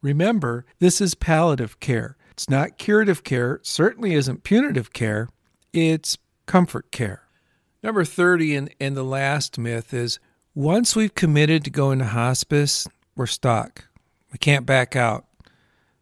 Remember, 0.00 0.64
this 0.78 1.00
is 1.00 1.14
palliative 1.14 1.78
care. 1.80 2.16
It's 2.32 2.50
not 2.50 2.78
curative 2.78 3.22
care, 3.22 3.60
certainly 3.62 4.14
isn't 4.14 4.42
punitive 4.42 4.92
care, 4.92 5.28
it's 5.72 6.18
comfort 6.46 6.90
care. 6.90 7.22
Number 7.82 8.04
30 8.04 8.56
and, 8.56 8.74
and 8.80 8.96
the 8.96 9.04
last 9.04 9.58
myth 9.58 9.92
is 9.92 10.18
once 10.54 10.96
we've 10.96 11.14
committed 11.14 11.64
to 11.64 11.70
going 11.70 11.98
to 11.98 12.06
hospice, 12.06 12.86
we're 13.14 13.26
stuck. 13.26 13.86
We 14.32 14.38
can't 14.38 14.66
back 14.66 14.96
out. 14.96 15.26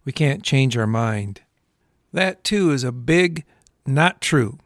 We 0.05 0.13
can't 0.13 0.43
change 0.43 0.77
our 0.77 0.87
mind. 0.87 1.43
That 2.13 2.45
too 2.45 2.71
is 2.71 2.85
a 2.85 2.93
big 2.93 3.45
not 3.87 4.21
true. 4.21 4.59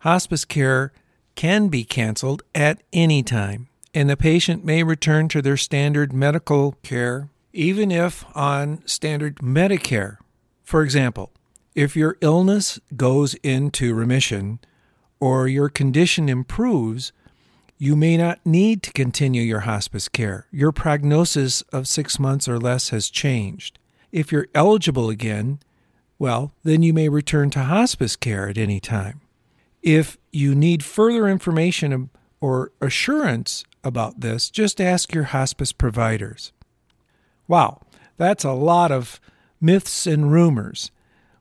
Hospice 0.00 0.44
care 0.44 0.92
can 1.34 1.68
be 1.68 1.84
canceled 1.84 2.42
at 2.54 2.82
any 2.92 3.22
time, 3.22 3.68
and 3.94 4.08
the 4.08 4.16
patient 4.16 4.64
may 4.64 4.82
return 4.82 5.28
to 5.28 5.42
their 5.42 5.56
standard 5.56 6.12
medical 6.12 6.72
care 6.82 7.28
even 7.52 7.90
if 7.90 8.24
on 8.34 8.82
standard 8.86 9.36
Medicare. 9.36 10.16
For 10.64 10.82
example, 10.82 11.32
if 11.74 11.96
your 11.96 12.16
illness 12.20 12.80
goes 12.96 13.34
into 13.36 13.94
remission, 13.94 14.58
or 15.20 15.46
your 15.46 15.68
condition 15.68 16.28
improves, 16.28 17.12
you 17.78 17.94
may 17.94 18.16
not 18.16 18.44
need 18.44 18.82
to 18.82 18.92
continue 18.92 19.42
your 19.42 19.60
hospice 19.60 20.08
care. 20.08 20.46
Your 20.50 20.72
prognosis 20.72 21.62
of 21.72 21.88
six 21.88 22.18
months 22.18 22.48
or 22.48 22.58
less 22.58 22.88
has 22.88 23.08
changed. 23.08 23.78
If 24.10 24.32
you're 24.32 24.48
eligible 24.54 25.10
again, 25.10 25.60
well, 26.22 26.52
then 26.62 26.84
you 26.84 26.92
may 26.92 27.08
return 27.08 27.50
to 27.50 27.64
hospice 27.64 28.14
care 28.14 28.48
at 28.48 28.56
any 28.56 28.78
time. 28.78 29.20
If 29.82 30.18
you 30.30 30.54
need 30.54 30.84
further 30.84 31.26
information 31.26 32.10
or 32.40 32.70
assurance 32.80 33.64
about 33.82 34.20
this, 34.20 34.48
just 34.48 34.80
ask 34.80 35.12
your 35.12 35.24
hospice 35.24 35.72
providers. 35.72 36.52
Wow, 37.48 37.80
that's 38.18 38.44
a 38.44 38.52
lot 38.52 38.92
of 38.92 39.20
myths 39.60 40.06
and 40.06 40.30
rumors. 40.30 40.92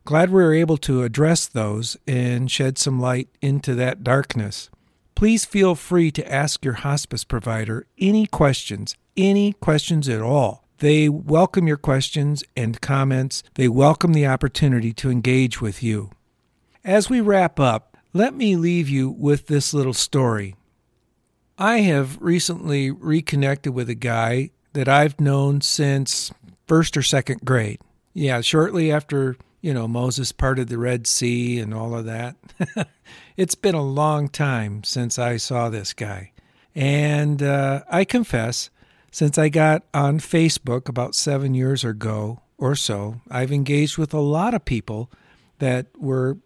Glad 0.04 0.32
we 0.32 0.41
were 0.41 0.56
able 0.56 0.78
to 0.78 1.04
address 1.04 1.46
those 1.46 1.96
and 2.08 2.50
shed 2.50 2.80
some 2.80 3.00
light 3.00 3.30
into 3.39 3.76
that 3.76 4.04
darkness. 4.04 4.72
Please 5.13 5.46
feel 5.46 5.76
free 5.76 6.10
to 6.10 6.28
ask 6.28 6.65
your 6.65 6.82
hospice 6.82 7.24
provider 7.24 7.86
any 8.00 8.26
questions, 8.26 8.96
any 9.15 9.54
questions 9.54 10.10
at 10.10 10.22
all. 10.22 10.61
They 10.82 11.10
welcome 11.10 11.67
your 11.67 11.78
questions 11.78 12.44
and 12.58 12.82
comments. 12.82 13.44
They 13.54 13.67
welcome 13.67 14.13
the 14.13 14.26
opportunity 14.26 14.94
to 14.94 15.12
engage 15.12 15.62
with 15.62 15.84
you. 15.84 16.10
As 16.84 17.08
we 17.08 17.22
wrap 17.22 17.60
up, 17.60 17.98
let 18.13 18.34
me 18.34 18.56
leave 18.56 18.89
you 18.89 19.08
with 19.08 19.46
this 19.46 19.76
little 19.76 19.94
story. 19.94 20.56
I 21.56 21.82
have 21.82 22.20
recently 22.20 22.89
reconnected 22.89 23.76
with 23.76 23.91
a 23.91 23.96
guy 23.96 24.50
that 24.74 24.89
I've 24.89 25.20
known 25.20 25.62
since 25.62 26.32
first 26.65 26.98
or 26.98 27.04
second 27.04 27.41
grade. 27.46 27.80
Yeah, 28.15 28.41
shortly 28.41 28.91
after 28.91 29.38
you 29.62 29.76
know, 29.76 29.88
Moses 29.88 30.32
parted 30.32 30.67
the 30.67 30.80
Red 30.80 31.06
Sea 31.06 31.60
and 31.60 31.76
all 31.76 31.96
of 31.96 32.06
that. 32.06 32.38
it's 33.38 33.54
been 33.54 33.76
a 33.76 33.84
long 33.84 34.30
time 34.30 34.84
since 34.84 35.20
I 35.20 35.38
saw 35.38 35.70
this 35.70 35.94
guy. 35.94 36.32
And 36.74 37.44
uh, 37.44 37.84
I 37.88 38.04
confess, 38.04 38.72
since 39.12 39.38
I 39.38 39.50
got 39.50 39.84
on 39.93 40.19
Facebook 40.19 40.88
about 40.88 41.13
seven 41.15 41.54
years 41.54 41.84
ago 41.84 42.41
or 42.58 42.76
so, 42.76 43.21
I've 43.30 43.52
engaged 43.52 43.97
with 43.97 44.13
a 44.13 44.19
lot 44.19 44.54
of 44.54 44.65
people 44.65 45.12
that 45.60 45.88
were 45.97 46.38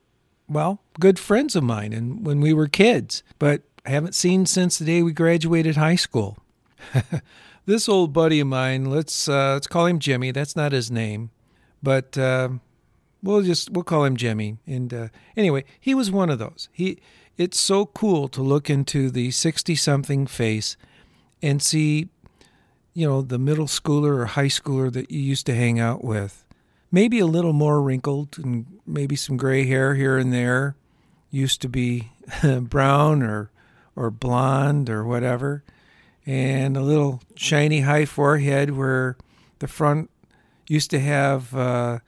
well, 0.47 0.81
good 0.99 1.17
friends 1.17 1.55
of 1.55 1.63
mine 1.63 1.93
and 1.93 2.25
when 2.25 2.39
we 2.39 2.53
were 2.53 2.67
kids, 2.67 3.23
but 3.39 3.63
haven't 3.85 4.15
seen 4.15 4.45
since 4.45 4.77
the 4.77 4.85
day 4.85 5.01
we 5.01 5.11
graduated 5.11 5.75
high 5.75 5.95
school. 5.95 6.37
this 7.65 7.89
old 7.89 8.13
buddy 8.13 8.39
of 8.39 8.47
mine, 8.47 8.85
let's 8.85 9.27
uh, 9.27 9.53
let's 9.53 9.67
call 9.67 9.85
him 9.85 9.99
Jimmy. 9.99 10.31
That's 10.31 10.55
not 10.55 10.71
his 10.71 10.91
name, 10.91 11.31
but 11.81 12.17
uh, 12.17 12.49
we'll 13.23 13.41
just 13.41 13.71
we'll 13.71 13.83
call 13.83 14.03
him 14.03 14.17
Jimmy. 14.17 14.57
And 14.67 14.93
uh, 14.93 15.07
anyway, 15.35 15.65
he 15.79 15.95
was 15.95 16.11
one 16.11 16.29
of 16.29 16.39
those. 16.39 16.69
He 16.71 16.99
it's 17.37 17.59
so 17.59 17.87
cool 17.87 18.27
to 18.29 18.41
look 18.41 18.69
into 18.69 19.09
the 19.09 19.31
sixty-something 19.31 20.27
face 20.27 20.77
and 21.41 21.61
see, 21.61 22.09
you 22.95 23.05
know, 23.07 23.21
the 23.21 23.37
middle 23.37 23.67
schooler 23.67 24.17
or 24.17 24.25
high 24.25 24.47
schooler 24.47 24.91
that 24.93 25.11
you 25.11 25.19
used 25.19 25.45
to 25.45 25.53
hang 25.53 25.79
out 25.79 26.03
with. 26.03 26.45
Maybe 26.91 27.19
a 27.19 27.25
little 27.25 27.53
more 27.53 27.81
wrinkled 27.81 28.39
and 28.41 28.65
maybe 28.87 29.15
some 29.17 29.37
gray 29.37 29.67
hair 29.67 29.93
here 29.95 30.17
and 30.17 30.33
there. 30.33 30.77
Used 31.29 31.61
to 31.61 31.69
be 31.69 32.11
brown 32.61 33.21
or 33.21 33.51
or 33.95 34.09
blonde 34.09 34.89
or 34.89 35.03
whatever, 35.05 35.63
and 36.25 36.75
a 36.75 36.81
little 36.81 37.21
shiny 37.35 37.81
high 37.81 38.05
forehead 38.05 38.71
where 38.71 39.17
the 39.59 39.67
front 39.67 40.09
used 40.67 40.89
to 40.91 40.99
have 40.99 41.55
uh, 41.55 41.99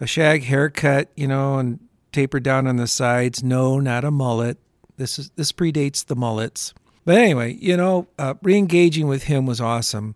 a 0.00 0.06
shag 0.06 0.44
haircut, 0.44 1.10
you 1.14 1.28
know, 1.28 1.58
and 1.58 1.78
tapered 2.12 2.42
down 2.42 2.66
on 2.66 2.76
the 2.76 2.86
sides. 2.86 3.42
No, 3.42 3.78
not 3.78 4.04
a 4.04 4.10
mullet. 4.10 4.58
This 4.96 5.18
is 5.18 5.30
this 5.36 5.52
predates 5.52 6.04
the 6.04 6.16
mullets. 6.16 6.72
But 7.04 7.16
anyway, 7.16 7.54
you 7.54 7.76
know, 7.76 8.08
uh, 8.18 8.34
re-engaging 8.42 9.06
with 9.06 9.24
him 9.24 9.46
was 9.46 9.60
awesome, 9.60 10.14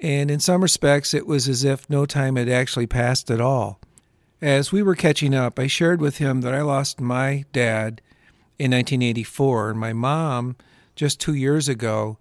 and 0.00 0.30
in 0.30 0.40
some 0.40 0.62
respects, 0.62 1.14
it 1.14 1.26
was 1.26 1.48
as 1.48 1.64
if 1.64 1.88
no 1.88 2.06
time 2.06 2.36
had 2.36 2.48
actually 2.48 2.86
passed 2.86 3.30
at 3.30 3.40
all. 3.40 3.80
As 4.42 4.70
we 4.70 4.82
were 4.82 4.94
catching 4.94 5.34
up, 5.34 5.58
I 5.58 5.66
shared 5.66 6.00
with 6.00 6.18
him 6.18 6.42
that 6.42 6.54
I 6.54 6.60
lost 6.60 7.00
my 7.00 7.44
dad 7.52 8.02
in 8.58 8.70
1984 8.70 9.70
and 9.70 9.80
my 9.80 9.92
mom 9.92 10.56
just 10.94 11.20
two 11.20 11.34
years 11.34 11.68
ago 11.68 12.18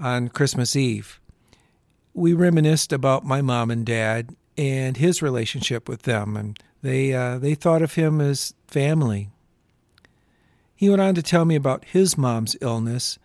on 0.00 0.28
Christmas 0.28 0.74
Eve. 0.74 1.20
We 2.14 2.32
reminisced 2.32 2.92
about 2.92 3.24
my 3.24 3.42
mom 3.42 3.70
and 3.70 3.86
dad 3.86 4.34
and 4.58 4.96
his 4.96 5.22
relationship 5.22 5.88
with 5.88 6.02
them, 6.02 6.36
and 6.36 6.58
they 6.82 7.12
uh, 7.12 7.38
they 7.38 7.54
thought 7.54 7.82
of 7.82 7.94
him 7.94 8.20
as 8.20 8.54
family. 8.66 9.30
He 10.74 10.88
went 10.88 11.02
on 11.02 11.14
to 11.14 11.22
tell 11.22 11.44
me 11.44 11.54
about 11.54 11.84
his 11.84 12.18
mom's 12.18 12.56
illness 12.60 13.18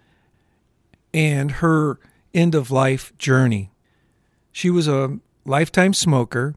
and 1.13 1.51
her 1.53 1.99
end 2.33 2.55
of 2.55 2.71
life 2.71 3.17
journey. 3.17 3.70
She 4.51 4.69
was 4.69 4.87
a 4.87 5.19
lifetime 5.45 5.93
smoker, 5.93 6.55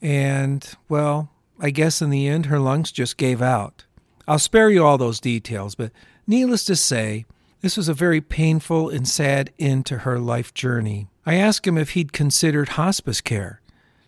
and 0.00 0.68
well, 0.88 1.30
I 1.58 1.70
guess 1.70 2.02
in 2.02 2.10
the 2.10 2.28
end 2.28 2.46
her 2.46 2.58
lungs 2.58 2.92
just 2.92 3.16
gave 3.16 3.40
out. 3.40 3.84
I'll 4.28 4.38
spare 4.38 4.70
you 4.70 4.84
all 4.84 4.98
those 4.98 5.20
details, 5.20 5.74
but 5.74 5.92
needless 6.26 6.64
to 6.64 6.76
say, 6.76 7.26
this 7.60 7.76
was 7.76 7.88
a 7.88 7.94
very 7.94 8.20
painful 8.20 8.88
and 8.90 9.06
sad 9.08 9.52
end 9.58 9.86
to 9.86 9.98
her 9.98 10.18
life 10.18 10.52
journey. 10.52 11.08
I 11.24 11.34
asked 11.34 11.66
him 11.66 11.78
if 11.78 11.90
he'd 11.90 12.12
considered 12.12 12.70
hospice 12.70 13.20
care. 13.20 13.60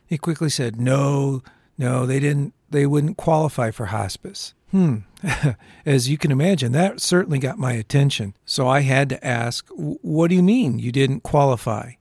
He 0.06 0.18
quickly 0.18 0.50
said, 0.50 0.80
"No, 0.80 1.42
no, 1.76 2.06
they 2.06 2.20
didn't 2.20 2.54
they 2.70 2.86
wouldn't 2.86 3.16
qualify 3.16 3.70
for 3.70 3.86
hospice." 3.86 4.54
Hmm. 4.70 4.98
As 5.86 6.08
you 6.08 6.18
can 6.18 6.30
imagine, 6.30 6.72
that 6.72 7.00
certainly 7.00 7.38
got 7.38 7.58
my 7.58 7.72
attention. 7.72 8.34
So 8.44 8.68
I 8.68 8.80
had 8.80 9.08
to 9.08 9.26
ask, 9.26 9.66
What 9.70 10.28
do 10.28 10.34
you 10.34 10.42
mean 10.42 10.78
you 10.78 10.92
didn't 10.92 11.22
qualify? 11.22 11.92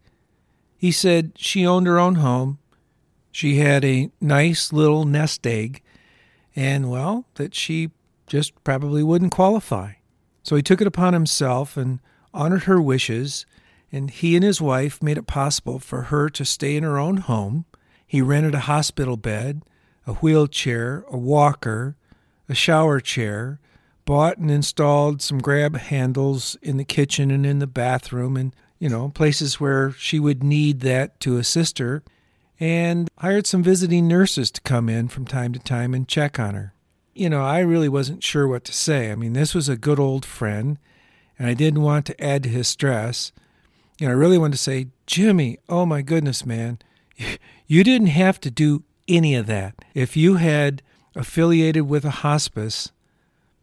He 0.77 0.91
said 0.91 1.33
she 1.35 1.65
owned 1.65 1.87
her 1.87 1.99
own 1.99 2.15
home. 2.15 2.59
She 3.31 3.57
had 3.57 3.83
a 3.83 4.11
nice 4.21 4.71
little 4.71 5.05
nest 5.05 5.45
egg, 5.45 5.81
and 6.55 6.89
well, 6.89 7.25
that 7.35 7.55
she 7.55 7.91
just 8.27 8.63
probably 8.63 9.03
wouldn't 9.03 9.31
qualify. 9.31 9.93
So 10.43 10.55
he 10.55 10.61
took 10.61 10.81
it 10.81 10.87
upon 10.87 11.13
himself 11.13 11.77
and 11.77 11.99
honored 12.33 12.63
her 12.63 12.81
wishes, 12.81 13.45
and 13.91 14.09
he 14.09 14.35
and 14.35 14.43
his 14.43 14.61
wife 14.61 15.01
made 15.01 15.17
it 15.17 15.27
possible 15.27 15.79
for 15.79 16.03
her 16.03 16.29
to 16.29 16.45
stay 16.45 16.75
in 16.75 16.83
her 16.83 16.97
own 16.97 17.17
home. 17.17 17.65
He 18.05 18.21
rented 18.21 18.55
a 18.55 18.61
hospital 18.61 19.17
bed, 19.17 19.63
a 20.05 20.13
wheelchair, 20.13 21.03
a 21.09 21.17
walker, 21.17 21.95
a 22.47 22.55
shower 22.55 22.99
chair, 22.99 23.59
bought 24.05 24.37
and 24.37 24.49
installed 24.49 25.21
some 25.21 25.39
grab 25.39 25.75
handles 25.75 26.55
in 26.61 26.77
the 26.77 26.85
kitchen 26.85 27.29
and 27.29 27.45
in 27.45 27.59
the 27.59 27.67
bathroom 27.67 28.37
and, 28.37 28.55
you 28.79 28.89
know, 28.89 29.09
places 29.09 29.59
where 29.59 29.91
she 29.91 30.19
would 30.19 30.43
need 30.43 30.81
that 30.81 31.19
to 31.21 31.37
assist 31.37 31.79
her, 31.79 32.03
and 32.59 33.09
hired 33.19 33.45
some 33.45 33.63
visiting 33.63 34.07
nurses 34.07 34.49
to 34.51 34.61
come 34.61 34.89
in 34.89 35.07
from 35.07 35.25
time 35.25 35.53
to 35.53 35.59
time 35.59 35.93
and 35.93 36.07
check 36.07 36.39
on 36.39 36.55
her. 36.55 36.73
You 37.13 37.29
know, 37.29 37.43
I 37.43 37.59
really 37.59 37.89
wasn't 37.89 38.23
sure 38.23 38.47
what 38.47 38.63
to 38.65 38.73
say. 38.73 39.11
I 39.11 39.15
mean, 39.15 39.33
this 39.33 39.55
was 39.55 39.69
a 39.69 39.77
good 39.77 39.99
old 39.99 40.25
friend, 40.25 40.77
and 41.37 41.47
I 41.47 41.53
didn't 41.53 41.81
want 41.81 42.05
to 42.07 42.23
add 42.23 42.43
to 42.43 42.49
his 42.49 42.67
stress. 42.67 43.31
You 43.99 44.07
know, 44.07 44.13
I 44.13 44.17
really 44.17 44.37
wanted 44.37 44.53
to 44.53 44.63
say, 44.63 44.87
Jimmy, 45.05 45.59
oh 45.69 45.85
my 45.85 46.01
goodness, 46.01 46.45
man, 46.45 46.79
you 47.67 47.83
didn't 47.83 48.07
have 48.07 48.39
to 48.41 48.51
do 48.51 48.83
any 49.07 49.35
of 49.35 49.47
that. 49.47 49.75
If 49.93 50.17
you 50.17 50.35
had 50.35 50.81
affiliated 51.15 51.89
with 51.89 52.05
a 52.05 52.21
hospice, 52.21 52.91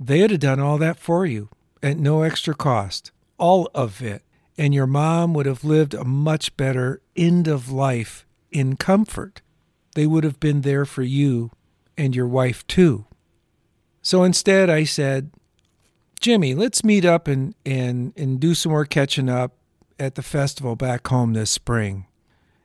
they'd 0.01 0.31
have 0.31 0.41
done 0.41 0.61
all 0.61 0.79
that 0.79 0.99
for 0.99 1.27
you 1.27 1.49
at 1.83 1.99
no 1.99 2.23
extra 2.23 2.55
cost. 2.55 3.13
All 3.39 3.71
of 3.75 4.03
it. 4.03 4.23
And 4.57 4.73
your 4.73 4.87
mom 4.87 5.35
would 5.35 5.47
have 5.47 5.65
lived 5.65 5.95
a 5.95 6.05
much 6.05 6.57
better 6.57 7.01
end 7.17 7.49
of 7.49 7.71
life 7.71 8.25
in 8.53 8.77
comfort. 8.77 9.43
They 9.95 10.07
would 10.07 10.25
have 10.25 10.39
been 10.41 10.61
there 10.61 10.85
for 10.85 11.03
you 11.03 11.51
and 11.97 12.15
your 12.15 12.29
wife 12.29 12.67
too. 12.67 13.07
So 14.03 14.23
instead, 14.23 14.69
I 14.69 14.85
said, 14.85 15.31
Jimmy, 16.21 16.55
let's 16.55 16.85
meet 16.85 17.05
up 17.05 17.27
and, 17.27 17.55
and, 17.65 18.13
and 18.17 18.39
do 18.39 18.55
some 18.55 18.71
more 18.71 18.85
catching 18.85 19.29
up 19.29 19.57
at 19.99 20.15
the 20.15 20.23
festival 20.23 20.77
back 20.77 21.07
home 21.09 21.33
this 21.33 21.51
spring. 21.51 22.07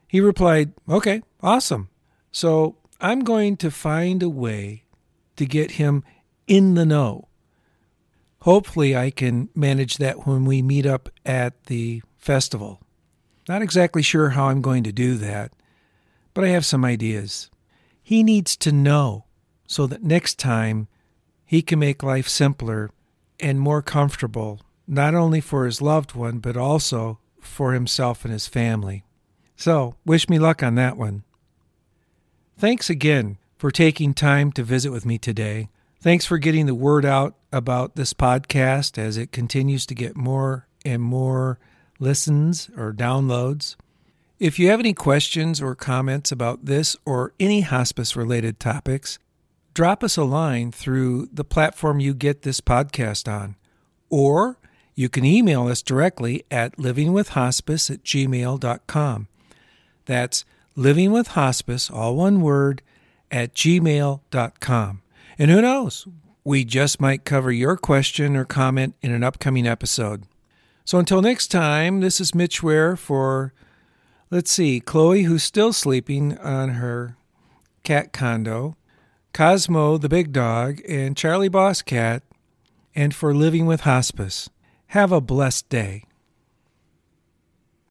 He 0.08 0.19
replied, 0.19 0.73
Okay, 0.88 1.21
awesome. 1.41 1.89
So 2.32 2.78
I'm 2.99 3.21
going 3.21 3.58
to 3.58 3.71
find 3.71 4.21
a 4.21 4.30
way 4.30 4.84
to 5.38 5.45
get 5.45 5.71
him 5.71 6.04
in 6.47 6.73
the 6.73 6.86
know. 6.86 7.29
Hopefully, 8.41 8.95
I 8.95 9.12
can 9.12 9.49
manage 9.54 9.97
that 9.97 10.25
when 10.25 10.45
we 10.45 10.62
meet 10.62 10.86
up 10.86 11.10
at 11.25 11.65
the 11.65 12.02
festival. 12.17 12.80
Not 13.47 13.62
exactly 13.62 14.02
sure 14.02 14.30
how 14.30 14.47
I'm 14.47 14.62
going 14.62 14.84
to 14.84 14.91
do 14.91 15.15
that, 15.15 15.52
but 16.34 16.43
I 16.43 16.49
have 16.49 16.65
some 16.65 16.86
ideas. 16.86 17.49
He 18.02 18.23
needs 18.23 18.56
to 18.58 18.71
know 18.71 19.25
so 19.67 19.88
that 19.88 20.04
next 20.04 20.39
time 20.39 20.88
he 21.45 21.62
can 21.62 21.80
make 21.80 22.04
life 22.04 22.28
simpler 22.28 22.91
and 23.39 23.60
more 23.60 23.82
comfortable, 23.82 24.62
not 24.88 25.15
only 25.15 25.41
for 25.41 25.65
his 25.65 25.82
loved 25.82 26.13
one, 26.13 26.39
but 26.39 26.56
also 26.56 27.19
for 27.41 27.73
himself 27.73 28.23
and 28.23 28.32
his 28.32 28.47
family. 28.47 29.04
So, 29.56 29.95
wish 30.06 30.30
me 30.30 30.39
luck 30.39 30.63
on 30.63 30.75
that 30.75 30.97
one. 30.97 31.23
Thanks 32.58 32.89
again 32.89 33.38
for 33.58 33.71
taking 33.71 34.13
time 34.13 34.52
to 34.54 34.63
visit 34.63 34.91
with 34.91 35.06
me 35.06 35.17
today. 35.17 35.69
Thanks 36.02 36.26
for 36.26 36.38
getting 36.38 36.66
the 36.66 36.76
word 36.76 37.04
out 37.04 37.36
about 37.52 37.98
this 37.98 38.14
podcast 38.14 38.98
as 38.98 39.18
it 39.18 39.34
continues 39.34 39.86
to 39.88 39.94
get 39.94 40.16
more 40.16 40.66
and 40.86 41.02
more 41.02 41.60
listens 42.00 42.70
or 42.78 42.94
downloads. 42.94 43.76
If 44.40 44.58
you 44.58 44.70
have 44.70 44.80
any 44.80 44.94
questions 44.94 45.62
or 45.62 45.76
comments 45.76 46.32
about 46.32 46.64
this 46.64 46.96
or 47.04 47.34
any 47.38 47.62
hospice 47.62 48.16
related 48.16 48.62
topics, 48.62 49.20
drop 49.74 50.02
us 50.02 50.16
a 50.16 50.24
line 50.24 50.72
through 50.72 51.28
the 51.34 51.44
platform 51.44 52.00
you 52.00 52.14
get 52.14 52.44
this 52.44 52.62
podcast 52.62 53.30
on. 53.30 53.58
Or 54.10 54.58
you 54.96 55.10
can 55.10 55.26
email 55.26 55.68
us 55.68 55.82
directly 55.82 56.46
at 56.50 56.78
livingwithhospice 56.78 57.92
at 57.92 58.04
gmail.com. 58.04 59.28
That's 60.06 60.46
living 60.78 61.12
with 61.12 61.28
hospice, 61.28 61.90
all 61.90 62.16
one 62.16 62.40
word, 62.40 62.82
at 63.30 63.54
gmail.com. 63.54 65.02
And 65.41 65.49
who 65.49 65.62
knows, 65.62 66.06
we 66.43 66.65
just 66.65 66.99
might 66.99 67.23
cover 67.23 67.49
your 67.49 67.78
question 67.78 68.36
or 68.36 68.43
comment 68.43 68.95
in 69.02 69.13
an 69.13 69.23
upcoming 69.23 69.65
episode. 69.65 70.25
So 70.84 70.99
until 70.99 71.21
next 71.21 71.47
time, 71.47 72.02
this 72.02 72.19
is 72.19 72.36
Mitch 72.36 72.62
Ware 72.62 72.97
for, 72.97 73.54
let's 74.30 74.52
see, 74.52 74.82
Chloe, 74.82 75.23
who's 75.23 75.43
still 75.43 75.71
sleeping 75.71 76.38
on 76.39 76.71
her 76.71 77.15
cat 77.84 78.12
condo, 78.12 78.75
Cosmo, 79.32 79.97
the 79.97 80.10
big 80.10 80.34
dog, 80.34 80.82
and 80.89 81.15
Charlie 81.15 81.47
Boss 81.47 81.82
Cat, 81.82 82.21
and 82.93 83.15
for 83.15 83.34
Living 83.34 83.65
with 83.65 83.82
Hospice. 83.82 84.49
Have 84.88 85.13
a 85.13 85.21
blessed 85.21 85.69
day. 85.69 86.04